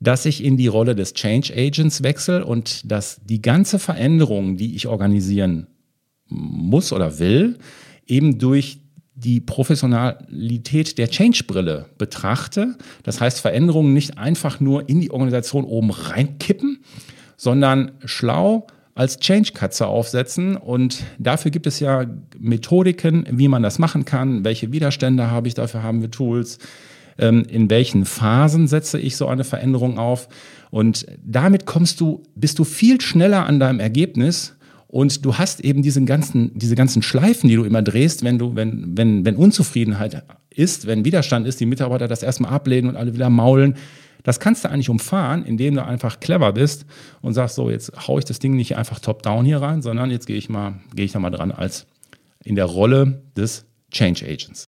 dass 0.00 0.24
ich 0.24 0.42
in 0.42 0.56
die 0.56 0.68
Rolle 0.68 0.94
des 0.94 1.12
Change 1.12 1.52
Agents 1.54 2.02
wechsle 2.02 2.46
und 2.46 2.90
dass 2.90 3.20
die 3.24 3.42
ganze 3.42 3.78
Veränderung, 3.78 4.56
die 4.56 4.74
ich 4.74 4.86
organisieren 4.86 5.66
muss 6.26 6.92
oder 6.92 7.18
will, 7.18 7.58
eben 8.06 8.38
durch 8.38 8.78
die 9.22 9.40
Professionalität 9.40 10.96
der 10.98 11.08
Change-Brille 11.08 11.86
betrachte. 11.98 12.76
Das 13.02 13.20
heißt, 13.20 13.40
Veränderungen 13.40 13.92
nicht 13.92 14.18
einfach 14.18 14.60
nur 14.60 14.88
in 14.88 15.00
die 15.00 15.10
Organisation 15.10 15.64
oben 15.64 15.90
reinkippen, 15.90 16.80
sondern 17.36 17.92
schlau 18.04 18.66
als 18.94 19.18
Change-Katze 19.18 19.86
aufsetzen. 19.86 20.56
Und 20.56 21.02
dafür 21.18 21.50
gibt 21.50 21.66
es 21.66 21.80
ja 21.80 22.06
Methodiken, 22.38 23.26
wie 23.30 23.48
man 23.48 23.62
das 23.62 23.78
machen 23.78 24.04
kann. 24.04 24.44
Welche 24.44 24.72
Widerstände 24.72 25.30
habe 25.30 25.48
ich? 25.48 25.54
Dafür 25.54 25.82
haben 25.82 26.00
wir 26.00 26.10
Tools. 26.10 26.58
Ähm, 27.18 27.44
in 27.48 27.68
welchen 27.68 28.06
Phasen 28.06 28.68
setze 28.68 28.98
ich 28.98 29.16
so 29.16 29.26
eine 29.26 29.44
Veränderung 29.44 29.98
auf? 29.98 30.28
Und 30.70 31.06
damit 31.22 31.66
kommst 31.66 32.00
du, 32.00 32.22
bist 32.34 32.58
du 32.58 32.64
viel 32.64 33.00
schneller 33.00 33.46
an 33.46 33.60
deinem 33.60 33.80
Ergebnis, 33.80 34.56
und 34.92 35.24
du 35.24 35.38
hast 35.38 35.60
eben 35.60 35.82
diesen 35.82 36.04
ganzen, 36.04 36.50
diese 36.58 36.74
ganzen 36.74 37.00
Schleifen, 37.00 37.48
die 37.48 37.54
du 37.54 37.62
immer 37.62 37.80
drehst, 37.80 38.24
wenn 38.24 38.40
du, 38.40 38.56
wenn, 38.56 38.96
wenn, 38.96 39.24
wenn 39.24 39.36
Unzufriedenheit 39.36 40.24
ist, 40.50 40.88
wenn 40.88 41.04
Widerstand 41.04 41.46
ist, 41.46 41.60
die 41.60 41.66
Mitarbeiter 41.66 42.08
das 42.08 42.24
erstmal 42.24 42.50
ablehnen 42.50 42.90
und 42.90 42.96
alle 42.96 43.14
wieder 43.14 43.30
maulen. 43.30 43.76
Das 44.24 44.40
kannst 44.40 44.64
du 44.64 44.68
eigentlich 44.68 44.90
umfahren, 44.90 45.44
indem 45.44 45.76
du 45.76 45.84
einfach 45.84 46.18
clever 46.18 46.52
bist 46.52 46.86
und 47.22 47.34
sagst, 47.34 47.54
so, 47.54 47.70
jetzt 47.70 48.08
haue 48.08 48.18
ich 48.18 48.24
das 48.24 48.40
Ding 48.40 48.56
nicht 48.56 48.76
einfach 48.76 48.98
top-down 48.98 49.44
hier 49.44 49.62
rein, 49.62 49.80
sondern 49.80 50.10
jetzt 50.10 50.26
gehe 50.26 50.36
ich 50.36 50.48
mal, 50.48 50.80
gehe 50.92 51.04
ich 51.04 51.12
da 51.12 51.20
mal 51.20 51.30
dran 51.30 51.52
als 51.52 51.86
in 52.42 52.56
der 52.56 52.64
Rolle 52.64 53.22
des 53.36 53.66
Change 53.92 54.26
Agents. 54.26 54.64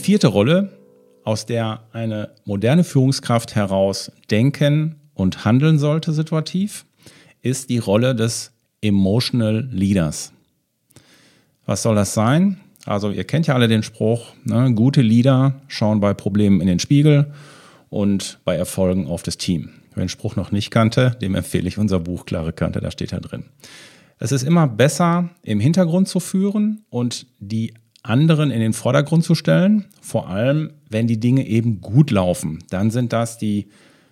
Vierte 0.00 0.28
Rolle, 0.28 0.70
aus 1.24 1.46
der 1.46 1.84
eine 1.92 2.30
moderne 2.44 2.84
Führungskraft 2.84 3.54
heraus 3.54 4.10
denken 4.30 4.96
und 5.14 5.44
handeln 5.44 5.78
sollte 5.78 6.12
situativ, 6.12 6.86
ist 7.42 7.70
die 7.70 7.78
Rolle 7.78 8.14
des 8.14 8.52
Emotional 8.82 9.68
Leaders. 9.70 10.32
Was 11.66 11.82
soll 11.82 11.94
das 11.94 12.14
sein? 12.14 12.60
Also 12.86 13.10
ihr 13.10 13.24
kennt 13.24 13.46
ja 13.46 13.54
alle 13.54 13.68
den 13.68 13.82
Spruch, 13.82 14.32
ne? 14.44 14.72
gute 14.74 15.02
Leader 15.02 15.60
schauen 15.68 16.00
bei 16.00 16.14
Problemen 16.14 16.60
in 16.60 16.66
den 16.66 16.78
Spiegel 16.78 17.32
und 17.90 18.38
bei 18.44 18.56
Erfolgen 18.56 19.06
auf 19.06 19.22
das 19.22 19.36
Team. 19.36 19.70
Wer 19.94 20.04
den 20.04 20.08
Spruch 20.08 20.36
noch 20.36 20.50
nicht 20.50 20.70
kannte, 20.70 21.16
dem 21.20 21.34
empfehle 21.34 21.68
ich 21.68 21.78
unser 21.78 22.00
Buch 22.00 22.24
Klare 22.24 22.52
Kante, 22.52 22.80
da 22.80 22.90
steht 22.90 23.12
er 23.12 23.20
drin. 23.20 23.44
Es 24.18 24.32
ist 24.32 24.42
immer 24.42 24.66
besser, 24.66 25.30
im 25.42 25.60
Hintergrund 25.60 26.08
zu 26.08 26.20
führen 26.20 26.84
und 26.90 27.26
die 27.38 27.74
anderen 28.02 28.50
in 28.50 28.60
den 28.60 28.72
Vordergrund 28.72 29.24
zu 29.24 29.34
stellen, 29.34 29.84
vor 30.00 30.28
allem 30.28 30.70
wenn 30.88 31.06
die 31.06 31.20
Dinge 31.20 31.46
eben 31.46 31.80
gut 31.80 32.10
laufen. 32.10 32.58
Dann 32.70 32.90
sind 32.90 33.12
das 33.12 33.38
die 33.38 33.68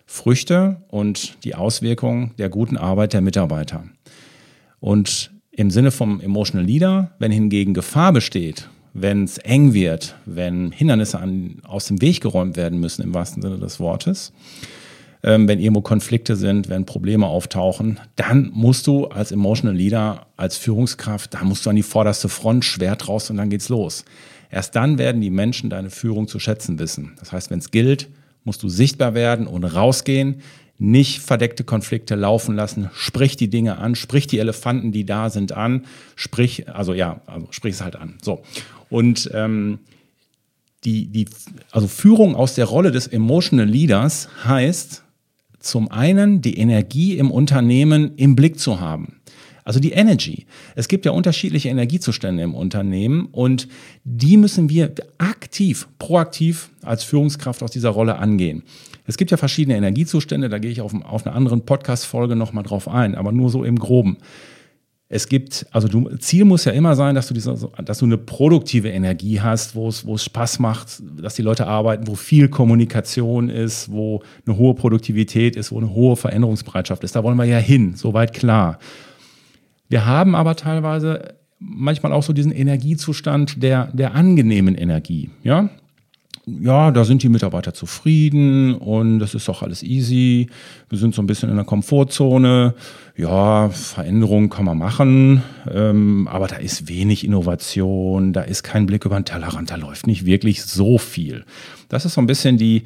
Früchte 0.06 0.82
und 0.88 1.42
die 1.44 1.54
Auswirkungen 1.54 2.32
der 2.38 2.48
guten 2.48 2.76
Arbeit 2.76 3.12
der 3.12 3.20
Mitarbeiter. 3.20 3.84
Und 4.80 5.30
im 5.50 5.70
Sinne 5.70 5.90
vom 5.90 6.20
Emotional 6.20 6.66
Leader, 6.66 7.10
wenn 7.18 7.32
hingegen 7.32 7.74
Gefahr 7.74 8.12
besteht, 8.12 8.68
wenn 8.94 9.24
es 9.24 9.38
eng 9.38 9.74
wird, 9.74 10.16
wenn 10.24 10.72
Hindernisse 10.72 11.18
an, 11.18 11.58
aus 11.64 11.86
dem 11.86 12.00
Weg 12.00 12.20
geräumt 12.20 12.56
werden 12.56 12.80
müssen, 12.80 13.02
im 13.02 13.14
wahrsten 13.14 13.42
Sinne 13.42 13.58
des 13.58 13.80
Wortes, 13.80 14.32
ähm, 15.22 15.48
wenn 15.48 15.58
irgendwo 15.58 15.80
Konflikte 15.80 16.36
sind, 16.36 16.68
wenn 16.68 16.86
Probleme 16.86 17.26
auftauchen, 17.26 17.98
dann 18.16 18.50
musst 18.54 18.86
du 18.86 19.06
als 19.06 19.32
Emotional 19.32 19.76
Leader, 19.76 20.26
als 20.36 20.56
Führungskraft, 20.56 21.34
da 21.34 21.44
musst 21.44 21.66
du 21.66 21.70
an 21.70 21.76
die 21.76 21.82
vorderste 21.82 22.28
Front, 22.28 22.64
Schwert 22.64 23.08
raus 23.08 23.30
und 23.30 23.36
dann 23.36 23.50
geht's 23.50 23.68
los. 23.68 24.04
Erst 24.50 24.76
dann 24.76 24.98
werden 24.98 25.20
die 25.20 25.30
Menschen 25.30 25.70
deine 25.70 25.90
Führung 25.90 26.28
zu 26.28 26.38
schätzen 26.38 26.78
wissen. 26.78 27.14
Das 27.18 27.32
heißt, 27.32 27.50
wenn 27.50 27.58
es 27.58 27.70
gilt, 27.70 28.08
musst 28.44 28.62
du 28.62 28.68
sichtbar 28.68 29.14
werden 29.14 29.46
und 29.46 29.64
rausgehen, 29.64 30.42
nicht 30.78 31.20
verdeckte 31.20 31.64
Konflikte 31.64 32.14
laufen 32.14 32.54
lassen, 32.54 32.88
sprich 32.94 33.36
die 33.36 33.50
Dinge 33.50 33.78
an, 33.78 33.96
sprich 33.96 34.28
die 34.28 34.38
Elefanten, 34.38 34.92
die 34.92 35.04
da 35.04 35.28
sind, 35.28 35.52
an, 35.52 35.84
sprich, 36.14 36.68
also 36.68 36.94
ja, 36.94 37.20
also 37.26 37.48
sprich 37.50 37.74
es 37.74 37.80
halt 37.82 37.96
an. 37.96 38.14
So. 38.22 38.42
Und 38.88 39.28
ähm, 39.34 39.80
die, 40.84 41.08
die, 41.08 41.26
also 41.72 41.88
Führung 41.88 42.36
aus 42.36 42.54
der 42.54 42.66
Rolle 42.66 42.92
des 42.92 43.08
Emotional 43.08 43.66
Leaders 43.66 44.28
heißt, 44.44 45.02
zum 45.60 45.90
einen 45.90 46.40
die 46.40 46.58
Energie 46.58 47.16
im 47.18 47.30
Unternehmen 47.30 48.12
im 48.16 48.36
Blick 48.36 48.58
zu 48.58 48.80
haben. 48.80 49.16
Also 49.64 49.80
die 49.80 49.92
Energy. 49.92 50.46
Es 50.76 50.88
gibt 50.88 51.04
ja 51.04 51.12
unterschiedliche 51.12 51.68
Energiezustände 51.68 52.42
im 52.42 52.54
Unternehmen 52.54 53.26
und 53.32 53.68
die 54.02 54.38
müssen 54.38 54.70
wir 54.70 54.94
aktiv, 55.18 55.88
proaktiv 55.98 56.70
als 56.82 57.04
Führungskraft 57.04 57.62
aus 57.62 57.70
dieser 57.70 57.90
Rolle 57.90 58.16
angehen. 58.16 58.62
Es 59.06 59.18
gibt 59.18 59.30
ja 59.30 59.36
verschiedene 59.36 59.76
Energiezustände, 59.76 60.48
da 60.48 60.58
gehe 60.58 60.70
ich 60.70 60.80
auf, 60.80 60.94
auf 61.04 61.26
einer 61.26 61.36
anderen 61.36 61.66
Podcast-Folge 61.66 62.34
nochmal 62.34 62.64
drauf 62.64 62.88
ein, 62.88 63.14
aber 63.14 63.30
nur 63.30 63.50
so 63.50 63.62
im 63.62 63.78
Groben 63.78 64.16
es 65.10 65.28
gibt, 65.28 65.66
also 65.70 65.88
du, 65.88 66.16
Ziel 66.18 66.44
muss 66.44 66.66
ja 66.66 66.72
immer 66.72 66.94
sein, 66.94 67.14
dass 67.14 67.28
du, 67.28 67.34
diese, 67.34 67.70
dass 67.82 67.98
du 67.98 68.04
eine 68.04 68.18
produktive 68.18 68.90
Energie 68.90 69.40
hast, 69.40 69.74
wo 69.74 69.88
es, 69.88 70.04
wo 70.06 70.16
es 70.16 70.24
Spaß 70.24 70.58
macht, 70.58 71.02
dass 71.16 71.34
die 71.34 71.42
Leute 71.42 71.66
arbeiten, 71.66 72.06
wo 72.06 72.14
viel 72.14 72.48
Kommunikation 72.48 73.48
ist, 73.48 73.90
wo 73.90 74.22
eine 74.46 74.58
hohe 74.58 74.74
Produktivität 74.74 75.56
ist, 75.56 75.72
wo 75.72 75.78
eine 75.78 75.94
hohe 75.94 76.16
Veränderungsbereitschaft 76.16 77.04
ist. 77.04 77.16
Da 77.16 77.24
wollen 77.24 77.38
wir 77.38 77.46
ja 77.46 77.56
hin, 77.56 77.94
soweit 77.96 78.34
klar. 78.34 78.78
Wir 79.88 80.04
haben 80.04 80.34
aber 80.34 80.56
teilweise 80.56 81.36
manchmal 81.58 82.12
auch 82.12 82.22
so 82.22 82.34
diesen 82.34 82.52
Energiezustand 82.52 83.62
der, 83.62 83.86
der 83.94 84.14
angenehmen 84.14 84.74
Energie. 84.74 85.30
Ja? 85.42 85.70
Ja, 86.60 86.90
da 86.90 87.04
sind 87.04 87.22
die 87.22 87.28
Mitarbeiter 87.28 87.74
zufrieden 87.74 88.74
und 88.74 89.18
das 89.18 89.34
ist 89.34 89.48
auch 89.48 89.62
alles 89.62 89.82
easy. 89.82 90.48
Wir 90.88 90.98
sind 90.98 91.14
so 91.14 91.22
ein 91.22 91.26
bisschen 91.26 91.50
in 91.50 91.56
der 91.56 91.64
Komfortzone. 91.64 92.74
Ja, 93.16 93.68
Veränderungen 93.70 94.48
kann 94.48 94.64
man 94.64 94.78
machen, 94.78 95.42
ähm, 95.72 96.28
aber 96.28 96.46
da 96.46 96.56
ist 96.56 96.88
wenig 96.88 97.24
Innovation, 97.24 98.32
da 98.32 98.42
ist 98.42 98.62
kein 98.62 98.86
Blick 98.86 99.04
über 99.04 99.18
den 99.18 99.24
Tellerrand, 99.24 99.70
da 99.70 99.76
läuft 99.76 100.06
nicht 100.06 100.24
wirklich 100.24 100.62
so 100.62 100.98
viel. 100.98 101.44
Das 101.88 102.04
ist 102.04 102.14
so 102.14 102.20
ein 102.20 102.28
bisschen 102.28 102.58
die, 102.58 102.84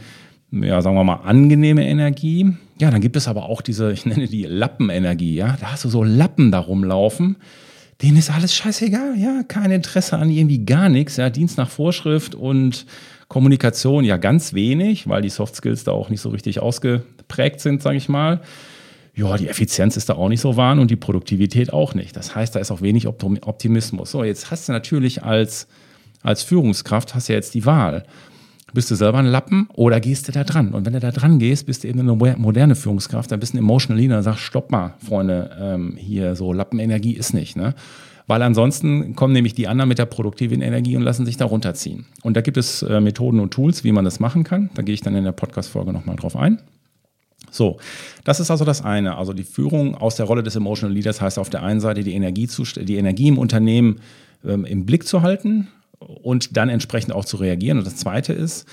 ja, 0.51 0.81
sagen 0.81 0.97
wir 0.97 1.05
mal, 1.05 1.17
angenehme 1.25 1.87
Energie. 1.87 2.51
Ja, 2.81 2.91
dann 2.91 3.03
gibt 3.03 3.17
es 3.17 3.29
aber 3.29 3.45
auch 3.45 3.61
diese, 3.61 3.93
ich 3.93 4.07
nenne 4.07 4.27
die 4.27 4.45
Lappenenergie, 4.45 5.35
ja. 5.35 5.57
Da 5.61 5.73
hast 5.73 5.85
du 5.85 5.89
so 5.89 6.03
Lappen 6.03 6.51
da 6.51 6.61
rumlaufen. 6.61 7.37
Denen 8.03 8.17
ist 8.17 8.31
alles 8.31 8.55
scheißegal, 8.55 9.17
ja. 9.17 9.43
Kein 9.47 9.71
Interesse 9.71 10.19
an 10.19 10.29
irgendwie 10.29 10.65
gar 10.65 10.89
nichts, 10.89 11.17
ja. 11.17 11.31
Dienst 11.31 11.57
nach 11.57 11.71
Vorschrift 11.71 12.35
und 12.35 12.85
Kommunikation 13.29 14.05
ja 14.05 14.17
ganz 14.17 14.53
wenig, 14.55 15.09
weil 15.09 15.23
die 15.23 15.31
Soft 15.31 15.57
Skills 15.57 15.85
da 15.85 15.93
auch 15.93 16.11
nicht 16.11 16.21
so 16.21 16.31
richtig 16.31 16.61
ausgeprägt 16.61 17.61
sind, 17.61 17.81
sage 17.81 17.97
ich 17.97 18.09
mal. 18.09 18.43
ja, 19.15 19.37
die 19.37 19.49
Effizienz 19.49 19.97
ist 19.97 20.09
da 20.09 20.15
auch 20.15 20.29
nicht 20.29 20.41
so 20.41 20.57
wahr 20.57 20.79
und 20.79 20.91
die 20.91 20.97
Produktivität 20.97 21.73
auch 21.73 21.95
nicht. 21.95 22.17
Das 22.17 22.35
heißt, 22.35 22.55
da 22.55 22.61
ist 22.61 22.71
auch 22.71 22.83
wenig 22.83 23.07
Optimismus. 23.07 24.11
So, 24.11 24.25
jetzt 24.25 24.51
hast 24.51 24.69
du 24.69 24.73
natürlich 24.73 25.23
als, 25.23 25.69
als 26.23 26.43
Führungskraft, 26.43 27.15
hast 27.15 27.29
ja 27.29 27.37
jetzt 27.37 27.55
die 27.55 27.65
Wahl. 27.65 28.05
Bist 28.75 28.91
du 28.91 28.95
selber 28.95 29.19
ein 29.19 29.27
Lappen 29.27 29.69
oder 29.75 30.01
gehst 30.01 30.29
du 30.29 30.33
da 30.33 30.45
dran? 30.45 30.73
Und 30.73 30.87
wenn 30.87 30.95
du 30.95 31.01
da 31.01 31.11
dran 31.11 31.39
gehst, 31.39 31.67
bist 31.67 31.85
du 31.85 31.89
eben 31.89 32.01
eine 32.01 32.15
moderne 32.15 32.75
Führungskraft, 32.75 33.31
dann 33.31 33.39
bist 33.39 33.53
du 33.53 33.59
ein 33.59 33.65
Emotional 33.65 34.01
Leader 34.01 34.17
und 34.17 34.23
sagst, 34.23 34.41
stopp 34.41 34.71
mal, 34.71 34.95
Freunde, 35.05 35.51
ähm, 35.61 35.95
hier 35.97 36.35
so 36.37 36.53
Lappenenergie 36.55 37.13
ist 37.13 37.35
nicht. 37.35 37.55
Ne? 37.55 37.75
Weil 38.27 38.41
ansonsten 38.41 39.15
kommen 39.15 39.35
nämlich 39.35 39.55
die 39.55 39.69
anderen 39.69 39.89
mit 39.89 39.99
der 39.99 40.07
produktiven 40.07 40.63
Energie 40.63 40.97
und 40.97 41.03
lassen 41.03 41.27
sich 41.27 41.37
da 41.37 41.45
runterziehen. 41.45 42.07
Und 42.23 42.37
da 42.37 42.41
gibt 42.41 42.57
es 42.57 42.83
äh, 42.83 43.01
Methoden 43.01 43.41
und 43.41 43.53
Tools, 43.53 43.85
wie 43.85 43.93
man 43.93 44.07
das 44.07 44.21
machen 44.21 44.43
kann. 44.43 44.71
Da 44.75 44.81
gehe 44.81 44.95
ich 44.95 45.03
dann 45.03 45.15
in 45.15 45.25
der 45.25 45.33
Podcast-Folge 45.33 45.93
nochmal 45.93 46.17
drauf 46.17 46.35
ein. 46.35 46.59
So, 47.51 47.77
das 48.25 48.41
ist 48.41 48.51
also 48.51 48.65
das 48.65 48.83
eine. 48.83 49.19
Also 49.19 49.35
die 49.35 49.43
Führung 49.43 49.95
aus 49.95 50.17
der 50.17 50.25
Rolle 50.25 50.43
des 50.43 50.57
Emotional 50.57 50.95
Leaders 50.95 51.21
heißt 51.21 51.39
auf 51.39 51.51
der 51.51 51.63
einen 51.63 51.81
Seite 51.81 52.03
die 52.03 52.15
Energie, 52.15 52.49
die 52.49 52.97
Energie 52.97 53.29
im 53.29 53.37
Unternehmen 53.37 54.01
ähm, 54.45 54.65
im 54.65 54.87
Blick 54.87 55.07
zu 55.07 55.21
halten 55.21 55.69
und 56.23 56.57
dann 56.57 56.69
entsprechend 56.69 57.13
auch 57.13 57.25
zu 57.25 57.37
reagieren. 57.37 57.79
Und 57.79 57.87
das 57.87 57.97
zweite 57.97 58.33
ist, 58.33 58.67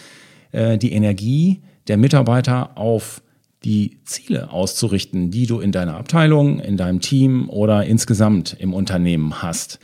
äh, 0.51 0.77
die 0.77 0.93
Energie 0.93 1.61
der 1.87 1.97
Mitarbeiter 1.97 2.77
auf 2.77 3.21
die 3.63 3.99
Ziele 4.05 4.51
auszurichten, 4.51 5.31
die 5.31 5.45
du 5.45 5.59
in 5.59 5.71
deiner 5.71 5.97
Abteilung, 5.97 6.59
in 6.59 6.77
deinem 6.77 7.01
Team 7.01 7.49
oder 7.49 7.85
insgesamt 7.85 8.55
im 8.57 8.73
Unternehmen 8.73 9.41
hast. 9.41 9.79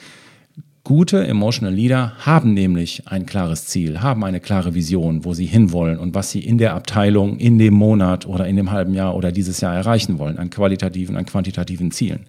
Gute 0.86 1.26
Emotional 1.26 1.74
Leader 1.74 2.14
haben 2.20 2.54
nämlich 2.54 3.08
ein 3.08 3.26
klares 3.26 3.66
Ziel, 3.66 4.02
haben 4.02 4.24
eine 4.24 4.40
klare 4.40 4.76
Vision, 4.76 5.26
wo 5.26 5.34
sie 5.34 5.48
hinwollen 5.48 5.98
und 5.98 6.14
was 6.14 6.30
sie 6.30 6.42
in 6.42 6.60
der 6.60 6.76
Abteilung, 6.76 7.38
in 7.38 7.58
dem 7.58 7.74
Monat 7.74 8.28
oder 8.28 8.48
in 8.48 8.56
dem 8.56 8.72
halben 8.72 8.94
Jahr 8.94 9.16
oder 9.16 9.32
dieses 9.32 9.62
Jahr 9.62 9.76
erreichen 9.76 10.20
wollen, 10.20 10.38
an 10.38 10.52
qualitativen, 10.52 11.18
an 11.18 11.26
quantitativen 11.26 11.90
Zielen. 11.90 12.28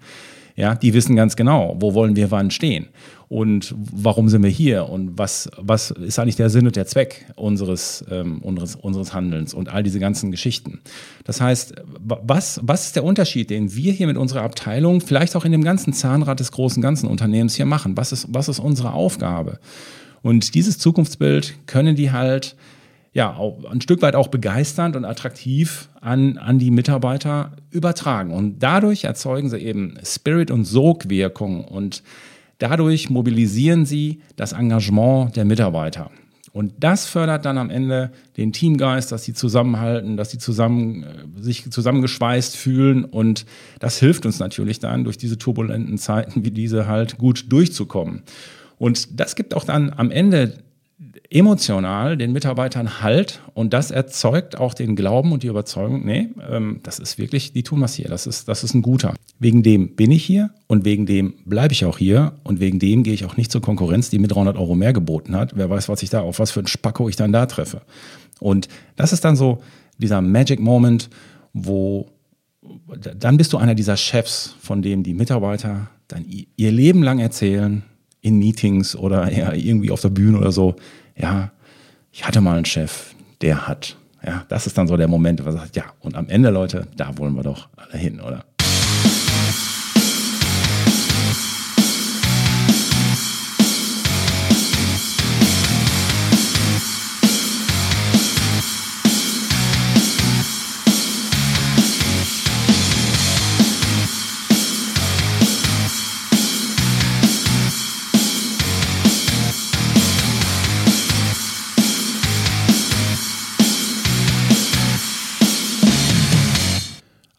Ja, 0.57 0.75
die 0.75 0.95
wissen 0.95 1.17
ganz 1.17 1.37
genau, 1.37 1.77
wo 1.81 1.93
wollen 1.93 2.17
wir 2.17 2.31
wann 2.31 2.51
stehen 2.51 2.87
und 3.29 3.75
warum 3.77 4.29
sind 4.29 4.45
wir 4.45 4.51
hier 4.51 4.89
und 4.89 5.19
was, 5.19 5.51
was 5.57 5.91
ist 5.91 6.19
eigentlich 6.19 6.37
der 6.37 6.49
Sinn 6.49 6.67
und 6.67 6.77
der 6.77 6.87
Zweck 6.87 7.27
unseres, 7.35 8.05
ähm, 8.09 8.41
unseres, 8.41 8.77
unseres 8.77 9.13
Handelns 9.13 9.53
und 9.53 9.69
all 9.69 9.83
diese 9.83 9.99
ganzen 9.99 10.31
Geschichten. 10.31 10.81
Das 11.25 11.41
heißt, 11.41 11.75
was, 11.99 12.61
was 12.63 12.87
ist 12.87 12.97
der 12.97 13.03
Unterschied, 13.03 13.51
den 13.51 13.75
wir 13.75 13.93
hier 13.93 14.07
mit 14.07 14.17
unserer 14.17 14.43
Abteilung, 14.43 15.01
vielleicht 15.01 15.35
auch 15.35 15.45
in 15.45 15.51
dem 15.51 15.65
ganzen 15.65 15.93
Zahnrad 15.93 16.39
des 16.39 16.53
großen 16.53 16.81
ganzen 16.81 17.09
Unternehmens 17.09 17.57
hier 17.57 17.67
machen? 17.67 17.97
Was 17.97 18.13
ist, 18.13 18.29
was 18.31 18.49
ist 18.49 18.61
unsere 18.61 18.93
Aufgabe? 18.93 19.59
Und 20.23 20.55
dieses 20.55 20.79
Zukunftsbild 20.79 21.67
können 21.67 21.97
die 21.97 22.13
halt 22.13 22.57
ja, 23.13 23.41
ein 23.71 23.81
Stück 23.81 24.03
weit 24.03 24.15
auch 24.15 24.29
begeisternd 24.29 24.95
und 24.95 25.07
attraktiv 25.07 25.89
an, 26.03 26.37
an 26.37 26.59
die 26.59 26.71
Mitarbeiter 26.71 27.53
übertragen. 27.71 28.31
Und 28.31 28.59
dadurch 28.59 29.05
erzeugen 29.05 29.49
sie 29.49 29.57
eben 29.57 29.99
Spirit- 30.05 30.51
und 30.51 30.65
Sogwirkung 30.67 31.65
und 31.65 32.03
dadurch 32.59 33.11
mobilisieren 33.11 33.87
sie 33.87 34.21
das 34.37 34.53
Engagement 34.53 35.37
der 35.37 35.45
Mitarbeiter. 35.45 36.11
Und 36.57 36.73
das 36.81 37.07
fördert 37.07 37.45
dann 37.45 37.59
am 37.59 37.69
Ende 37.69 38.13
den 38.39 38.51
Teamgeist, 38.51 39.13
dass 39.13 39.25
sie 39.25 39.35
zusammenhalten, 39.35 40.17
dass 40.17 40.31
sie 40.31 40.39
zusammen, 40.39 41.03
äh, 41.03 41.43
sich 41.43 41.71
zusammengeschweißt 41.71 42.57
fühlen. 42.57 43.05
Und 43.05 43.45
das 43.79 43.99
hilft 43.99 44.25
uns 44.25 44.39
natürlich 44.39 44.79
dann, 44.79 45.05
durch 45.05 45.19
diese 45.19 45.37
turbulenten 45.37 45.99
Zeiten 45.99 46.47
wie 46.47 46.51
diese 46.51 46.87
halt 46.87 47.19
gut 47.19 47.53
durchzukommen. 47.53 48.23
Und 48.79 49.21
das 49.21 49.37
gibt 49.37 49.53
auch 49.53 49.65
dann 49.65 49.93
am 49.95 50.11
Ende 50.11 50.55
emotional 51.29 52.17
den 52.17 52.33
Mitarbeitern 52.33 53.03
Halt 53.03 53.43
und 53.53 53.75
das 53.75 53.91
erzeugt 53.91 54.57
auch 54.57 54.73
den 54.73 54.97
Glauben 54.97 55.33
und 55.33 55.43
die 55.43 55.49
Überzeugung, 55.49 56.07
nee, 56.07 56.31
ähm, 56.51 56.81
das 56.83 56.99
ist 56.99 57.19
wirklich, 57.19 57.53
die 57.53 57.63
tun 57.63 57.83
was 57.83 57.95
hier, 57.95 58.09
das 58.09 58.27
ist, 58.27 58.49
das 58.49 58.65
ist 58.65 58.73
ein 58.73 58.81
guter. 58.81 59.15
Wegen 59.39 59.63
dem 59.63 59.95
bin 59.95 60.11
ich 60.11 60.25
hier 60.25 60.51
und 60.69 60.87
wegen 60.87 61.05
dem 61.05 61.35
bleibe 61.45 61.75
ich 61.75 61.85
auch 61.85 61.99
hier 61.99 62.33
und 62.45 62.61
wegen 62.61 62.79
dem 62.79 63.03
gehe 63.03 63.13
ich 63.13 63.27
auch 63.27 63.37
nicht 63.37 63.53
zur 63.53 63.61
Konkurrenz, 63.61 64.09
die 64.09 64.19
mir 64.19 64.29
300 64.29 64.57
Euro 64.57 64.75
mehr 64.75 64.95
geboten 64.95 65.37
hat. 65.37 65.53
Wer 65.55 65.69
weiß, 65.69 65.91
was 65.91 66.03
ich 66.03 66.09
da, 66.09 66.23
auf 66.23 66.39
was 66.39 66.51
für 66.51 66.61
ein 66.61 66.67
Spacko 66.67 67.11
ich 67.11 67.17
dann 67.17 67.33
da 67.33 67.45
treffe. 67.45 67.83
Und 68.41 68.69
das 68.97 69.13
ist 69.13 69.25
dann 69.25 69.37
so 69.37 69.63
dieser 69.99 70.23
Magic 70.23 70.61
Moment, 70.61 71.11
wo 71.53 72.07
dann 72.95 73.37
bist 73.37 73.53
du 73.53 73.59
einer 73.59 73.75
dieser 73.75 73.97
Chefs, 73.97 74.55
von 74.61 74.83
dem 74.83 75.03
die 75.03 75.15
Mitarbeiter 75.15 75.89
dann 76.09 76.25
ihr 76.57 76.73
Leben 76.73 77.03
lang 77.03 77.19
erzählen, 77.19 77.83
in 78.27 78.39
Meetings 78.39 78.97
oder 78.97 79.31
ja, 79.33 79.53
irgendwie 79.53 79.93
auf 79.93 80.01
der 80.01 80.09
Bühne 80.09 80.39
oder 80.39 80.51
so, 80.51 80.75
ja, 81.17 81.53
ich 82.11 82.27
hatte 82.27 82.41
mal 82.41 82.57
einen 82.57 82.65
Chef, 82.65 83.15
der 83.41 83.69
hat. 83.69 83.97
Ja, 84.25 84.45
das 84.49 84.67
ist 84.67 84.77
dann 84.77 84.89
so 84.89 84.97
der 84.97 85.07
Moment, 85.07 85.41
wo 85.41 85.45
man 85.45 85.53
sagt, 85.53 85.77
ja, 85.77 85.85
und 86.01 86.17
am 86.17 86.29
Ende, 86.29 86.51
Leute, 86.51 86.89
da 86.97 87.17
wollen 87.19 87.37
wir 87.37 87.45
doch 87.45 87.69
alle 87.77 87.97
hin, 87.97 88.21
oder? 88.21 88.45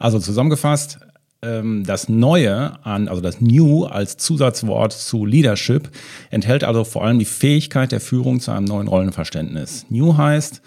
Also 0.08 0.20
zusammengefasst, 0.20 1.00
ähm, 1.42 1.84
das 1.86 2.08
Neue 2.08 2.82
an, 2.86 3.10
also 3.10 3.22
das 3.22 3.42
New 3.42 3.84
als 3.84 4.16
Zusatzwort 4.16 4.94
zu 4.94 5.26
Leadership 5.26 5.90
enthält 6.30 6.64
also 6.64 6.86
vor 6.86 7.04
allem 7.04 7.20
die 7.20 7.26
Fähigkeit 7.26 7.92
der 7.92 8.00
Führung 8.00 8.40
zu 8.40 8.52
einem 8.52 8.64
neuen 8.64 8.88
Rollenverständnis. 8.88 9.86
New 9.90 10.16
heißt, 10.16 10.62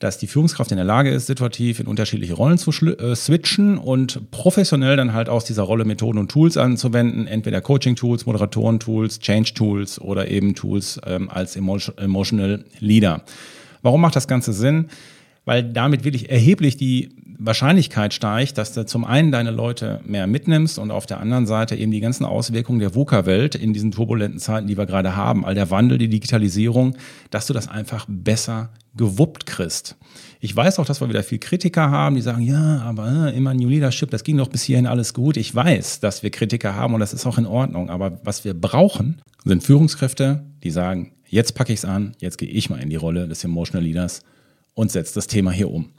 dass 0.00 0.18
die 0.18 0.26
Führungskraft 0.26 0.72
in 0.72 0.78
der 0.78 0.84
Lage 0.84 1.10
ist, 1.10 1.28
situativ 1.28 1.78
in 1.78 1.86
unterschiedliche 1.86 2.34
Rollen 2.34 2.58
zu 2.58 2.72
äh, 2.72 3.14
switchen 3.14 3.78
und 3.78 4.32
professionell 4.32 4.96
dann 4.96 5.12
halt 5.12 5.28
aus 5.28 5.44
dieser 5.44 5.62
Rolle 5.62 5.84
Methoden 5.84 6.18
und 6.18 6.32
Tools 6.32 6.56
anzuwenden, 6.56 7.28
entweder 7.28 7.60
Coaching-Tools, 7.60 8.26
Moderatoren-Tools, 8.26 9.20
Change-Tools 9.20 10.00
oder 10.00 10.28
eben 10.28 10.56
Tools 10.56 11.00
ähm, 11.06 11.30
als 11.30 11.54
Emotional 11.54 12.64
Leader. 12.80 13.22
Warum 13.82 14.00
macht 14.00 14.16
das 14.16 14.26
Ganze 14.26 14.52
Sinn? 14.52 14.88
Weil 15.44 15.62
damit 15.62 16.02
wirklich 16.02 16.30
erheblich 16.30 16.76
die 16.76 17.21
Wahrscheinlichkeit 17.38 18.14
steigt, 18.14 18.58
dass 18.58 18.72
du 18.72 18.84
zum 18.86 19.04
einen 19.04 19.32
deine 19.32 19.50
Leute 19.50 20.00
mehr 20.04 20.26
mitnimmst 20.26 20.78
und 20.78 20.90
auf 20.90 21.06
der 21.06 21.20
anderen 21.20 21.46
Seite 21.46 21.76
eben 21.76 21.92
die 21.92 22.00
ganzen 22.00 22.24
Auswirkungen 22.24 22.78
der 22.78 22.94
VUCA-Welt 22.94 23.54
in 23.54 23.72
diesen 23.72 23.90
turbulenten 23.90 24.38
Zeiten, 24.38 24.66
die 24.66 24.76
wir 24.76 24.86
gerade 24.86 25.16
haben, 25.16 25.44
all 25.44 25.54
der 25.54 25.70
Wandel, 25.70 25.98
die 25.98 26.08
Digitalisierung, 26.08 26.96
dass 27.30 27.46
du 27.46 27.52
das 27.52 27.68
einfach 27.68 28.06
besser 28.08 28.70
gewuppt 28.96 29.46
kriegst. 29.46 29.96
Ich 30.40 30.54
weiß 30.54 30.78
auch, 30.78 30.84
dass 30.84 31.00
wir 31.00 31.08
wieder 31.08 31.22
viel 31.22 31.38
Kritiker 31.38 31.90
haben, 31.90 32.16
die 32.16 32.20
sagen, 32.20 32.42
ja, 32.42 32.82
aber 32.82 33.28
äh, 33.28 33.36
immer 33.36 33.54
New 33.54 33.68
Leadership, 33.68 34.10
das 34.10 34.24
ging 34.24 34.36
doch 34.36 34.48
bis 34.48 34.62
hierhin 34.62 34.86
alles 34.86 35.14
gut. 35.14 35.36
Ich 35.36 35.54
weiß, 35.54 36.00
dass 36.00 36.22
wir 36.22 36.30
Kritiker 36.30 36.74
haben 36.74 36.94
und 36.94 37.00
das 37.00 37.12
ist 37.12 37.26
auch 37.26 37.38
in 37.38 37.46
Ordnung. 37.46 37.90
Aber 37.90 38.20
was 38.24 38.44
wir 38.44 38.54
brauchen, 38.54 39.22
sind 39.44 39.62
Führungskräfte, 39.62 40.44
die 40.62 40.70
sagen, 40.70 41.12
jetzt 41.28 41.54
packe 41.54 41.72
ich 41.72 41.80
es 41.80 41.84
an, 41.84 42.12
jetzt 42.18 42.38
gehe 42.38 42.48
ich 42.48 42.70
mal 42.70 42.80
in 42.80 42.90
die 42.90 42.96
Rolle 42.96 43.28
des 43.28 43.44
Emotional 43.44 43.86
Leaders 43.86 44.22
und 44.74 44.90
setze 44.90 45.14
das 45.14 45.26
Thema 45.26 45.50
hier 45.50 45.70
um. 45.70 45.90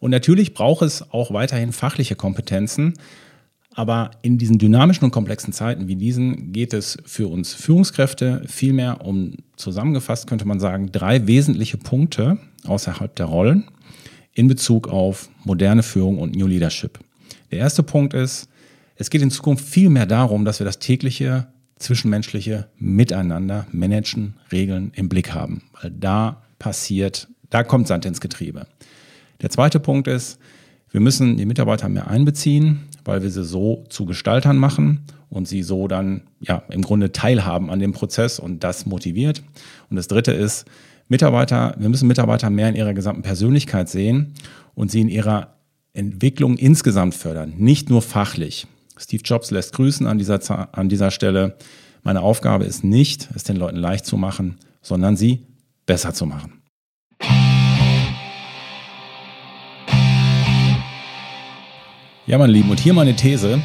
Und 0.00 0.10
natürlich 0.10 0.54
braucht 0.54 0.82
es 0.82 1.10
auch 1.10 1.32
weiterhin 1.32 1.72
fachliche 1.72 2.16
Kompetenzen. 2.16 2.94
Aber 3.74 4.12
in 4.22 4.38
diesen 4.38 4.58
dynamischen 4.58 5.04
und 5.04 5.10
komplexen 5.10 5.52
Zeiten 5.52 5.86
wie 5.86 5.96
diesen 5.96 6.52
geht 6.52 6.72
es 6.72 6.96
für 7.04 7.28
uns 7.28 7.52
Führungskräfte 7.52 8.42
vielmehr 8.46 9.04
um, 9.04 9.34
zusammengefasst 9.56 10.26
könnte 10.26 10.46
man 10.46 10.60
sagen, 10.60 10.90
drei 10.92 11.26
wesentliche 11.26 11.76
Punkte 11.76 12.38
außerhalb 12.64 13.14
der 13.14 13.26
Rollen 13.26 13.68
in 14.32 14.48
Bezug 14.48 14.88
auf 14.88 15.28
moderne 15.44 15.82
Führung 15.82 16.18
und 16.18 16.34
New 16.34 16.46
Leadership. 16.46 16.98
Der 17.50 17.58
erste 17.58 17.82
Punkt 17.82 18.14
ist, 18.14 18.48
es 18.96 19.10
geht 19.10 19.20
in 19.20 19.30
Zukunft 19.30 19.66
viel 19.66 19.90
mehr 19.90 20.06
darum, 20.06 20.46
dass 20.46 20.58
wir 20.58 20.64
das 20.64 20.78
tägliche 20.78 21.46
zwischenmenschliche 21.78 22.68
Miteinander 22.78 23.66
managen, 23.70 24.34
regeln, 24.50 24.92
im 24.94 25.08
Blick 25.08 25.34
haben. 25.34 25.62
Weil 25.80 25.90
da 25.90 26.42
passiert, 26.58 27.28
da 27.50 27.62
kommt 27.62 27.88
Sand 27.88 28.06
ins 28.06 28.20
Getriebe. 28.20 28.66
Der 29.42 29.50
zweite 29.50 29.80
Punkt 29.80 30.08
ist, 30.08 30.38
wir 30.90 31.00
müssen 31.00 31.36
die 31.36 31.46
Mitarbeiter 31.46 31.88
mehr 31.88 32.08
einbeziehen, 32.08 32.86
weil 33.04 33.22
wir 33.22 33.30
sie 33.30 33.44
so 33.44 33.84
zu 33.88 34.06
Gestaltern 34.06 34.56
machen 34.56 35.02
und 35.28 35.46
sie 35.48 35.62
so 35.62 35.88
dann 35.88 36.22
ja 36.40 36.62
im 36.70 36.82
Grunde 36.82 37.12
teilhaben 37.12 37.70
an 37.70 37.80
dem 37.80 37.92
Prozess 37.92 38.38
und 38.38 38.64
das 38.64 38.86
motiviert. 38.86 39.42
Und 39.90 39.96
das 39.96 40.08
dritte 40.08 40.32
ist, 40.32 40.64
Mitarbeiter, 41.08 41.74
wir 41.78 41.88
müssen 41.88 42.08
Mitarbeiter 42.08 42.50
mehr 42.50 42.68
in 42.68 42.74
ihrer 42.74 42.94
gesamten 42.94 43.22
Persönlichkeit 43.22 43.88
sehen 43.88 44.34
und 44.74 44.90
sie 44.90 45.00
in 45.00 45.08
ihrer 45.08 45.56
Entwicklung 45.92 46.56
insgesamt 46.56 47.14
fördern, 47.14 47.54
nicht 47.56 47.90
nur 47.90 48.02
fachlich. 48.02 48.66
Steve 48.96 49.22
Jobs 49.24 49.50
lässt 49.50 49.72
grüßen 49.74 50.06
an 50.06 50.18
dieser, 50.18 50.74
an 50.76 50.88
dieser 50.88 51.10
Stelle. 51.10 51.56
Meine 52.02 52.22
Aufgabe 52.22 52.64
ist 52.64 52.84
nicht, 52.84 53.28
es 53.34 53.44
den 53.44 53.56
Leuten 53.56 53.76
leicht 53.76 54.06
zu 54.06 54.16
machen, 54.16 54.56
sondern 54.82 55.16
sie 55.16 55.46
besser 55.84 56.12
zu 56.14 56.26
machen. 56.26 56.55
Ja, 62.28 62.38
meine 62.38 62.52
Lieben, 62.52 62.70
und 62.70 62.80
hier 62.80 62.92
meine 62.92 63.14
These. 63.14 63.60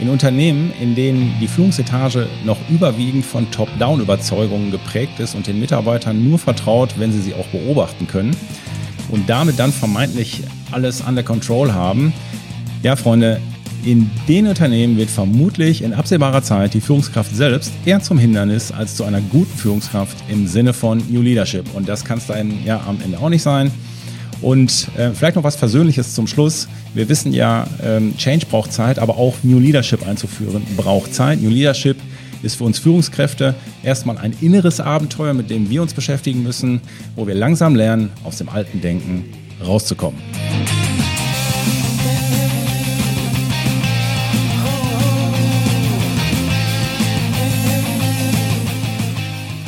In 0.00 0.08
Unternehmen, 0.08 0.72
in 0.80 0.94
denen 0.94 1.34
die 1.38 1.48
Führungsetage 1.48 2.26
noch 2.46 2.56
überwiegend 2.70 3.26
von 3.26 3.50
Top-Down-Überzeugungen 3.50 4.70
geprägt 4.70 5.20
ist 5.20 5.34
und 5.34 5.46
den 5.46 5.60
Mitarbeitern 5.60 6.26
nur 6.26 6.38
vertraut, 6.38 6.94
wenn 6.98 7.12
sie 7.12 7.20
sie 7.20 7.34
auch 7.34 7.46
beobachten 7.48 8.06
können 8.06 8.34
und 9.10 9.28
damit 9.28 9.58
dann 9.58 9.70
vermeintlich 9.70 10.44
alles 10.72 11.02
under 11.02 11.22
control 11.22 11.74
haben, 11.74 12.14
ja, 12.82 12.96
Freunde, 12.96 13.38
in 13.84 14.10
den 14.26 14.46
Unternehmen 14.46 14.96
wird 14.96 15.10
vermutlich 15.10 15.82
in 15.82 15.92
absehbarer 15.92 16.42
Zeit 16.42 16.72
die 16.72 16.80
Führungskraft 16.80 17.36
selbst 17.36 17.70
eher 17.84 18.00
zum 18.00 18.18
Hindernis 18.18 18.72
als 18.72 18.96
zu 18.96 19.04
einer 19.04 19.20
guten 19.20 19.56
Führungskraft 19.58 20.16
im 20.28 20.46
Sinne 20.46 20.72
von 20.72 21.02
New 21.10 21.20
Leadership. 21.20 21.66
Und 21.74 21.86
das 21.86 22.04
kann 22.04 22.16
es 22.16 22.26
dann 22.26 22.64
ja 22.64 22.80
am 22.86 22.98
Ende 23.04 23.18
auch 23.18 23.28
nicht 23.28 23.42
sein. 23.42 23.70
Und 24.42 24.88
äh, 24.96 25.10
vielleicht 25.12 25.36
noch 25.36 25.44
was 25.44 25.56
Versöhnliches 25.56 26.14
zum 26.14 26.26
Schluss. 26.26 26.68
Wir 26.94 27.08
wissen 27.08 27.32
ja, 27.32 27.66
ähm, 27.82 28.16
Change 28.16 28.46
braucht 28.46 28.72
Zeit, 28.72 28.98
aber 28.98 29.16
auch 29.16 29.34
New 29.42 29.58
Leadership 29.58 30.06
einzuführen 30.06 30.62
braucht 30.76 31.14
Zeit. 31.14 31.40
New 31.40 31.50
Leadership 31.50 31.96
ist 32.42 32.56
für 32.56 32.64
uns 32.64 32.78
Führungskräfte 32.78 33.54
erstmal 33.82 34.18
ein 34.18 34.34
inneres 34.40 34.80
Abenteuer, 34.80 35.34
mit 35.34 35.50
dem 35.50 35.70
wir 35.70 35.82
uns 35.82 35.94
beschäftigen 35.94 36.42
müssen, 36.42 36.80
wo 37.14 37.26
wir 37.26 37.34
langsam 37.34 37.74
lernen, 37.74 38.10
aus 38.24 38.38
dem 38.38 38.48
alten 38.48 38.80
Denken 38.80 39.24
rauszukommen. 39.64 40.20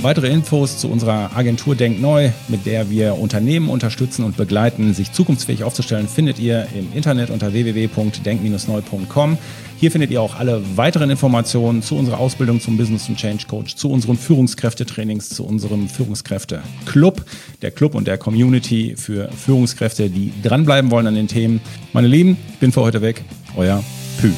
Weitere 0.09 0.29
Infos 0.29 0.79
zu 0.79 0.89
unserer 0.89 1.37
Agentur 1.37 1.75
Denk 1.75 2.01
Neu, 2.01 2.31
mit 2.49 2.65
der 2.65 2.89
wir 2.89 3.19
Unternehmen 3.19 3.69
unterstützen 3.69 4.25
und 4.25 4.39
begleiten, 4.39 4.95
sich 4.95 5.13
zukunftsfähig 5.13 5.65
aufzustellen, 5.65 6.09
findet 6.09 6.39
ihr 6.39 6.67
im 6.75 6.91
Internet 6.95 7.29
unter 7.29 7.53
www.denk-neu.com. 7.53 9.37
Hier 9.77 9.91
findet 9.91 10.11
ihr 10.11 10.23
auch 10.23 10.37
alle 10.37 10.63
weiteren 10.77 11.11
Informationen 11.11 11.83
zu 11.83 11.95
unserer 11.95 12.21
Ausbildung 12.21 12.59
zum 12.59 12.79
Business 12.79 13.07
und 13.11 13.19
Change 13.19 13.45
Coach, 13.49 13.77
zu 13.77 13.91
unseren 13.91 14.17
Führungskräftetrainings, 14.17 15.29
zu 15.29 15.45
unserem 15.45 15.91
Führungskräfte-Club, 15.91 17.27
der 17.61 17.71
Club 17.71 17.95
und 17.95 18.07
der 18.07 18.17
Community 18.17 18.95
für 18.97 19.29
Führungskräfte, 19.31 20.09
die 20.09 20.33
dranbleiben 20.43 20.91
wollen 20.91 21.07
an 21.07 21.17
den 21.17 21.29
Themen. 21.29 21.61
Meine 21.93 22.09
Lieben, 22.09 22.39
ich 22.55 22.59
bin 22.61 22.73
für 22.73 22.81
heute 22.81 23.03
weg. 23.03 23.23
Euer 23.57 23.85
Pü. 24.19 24.31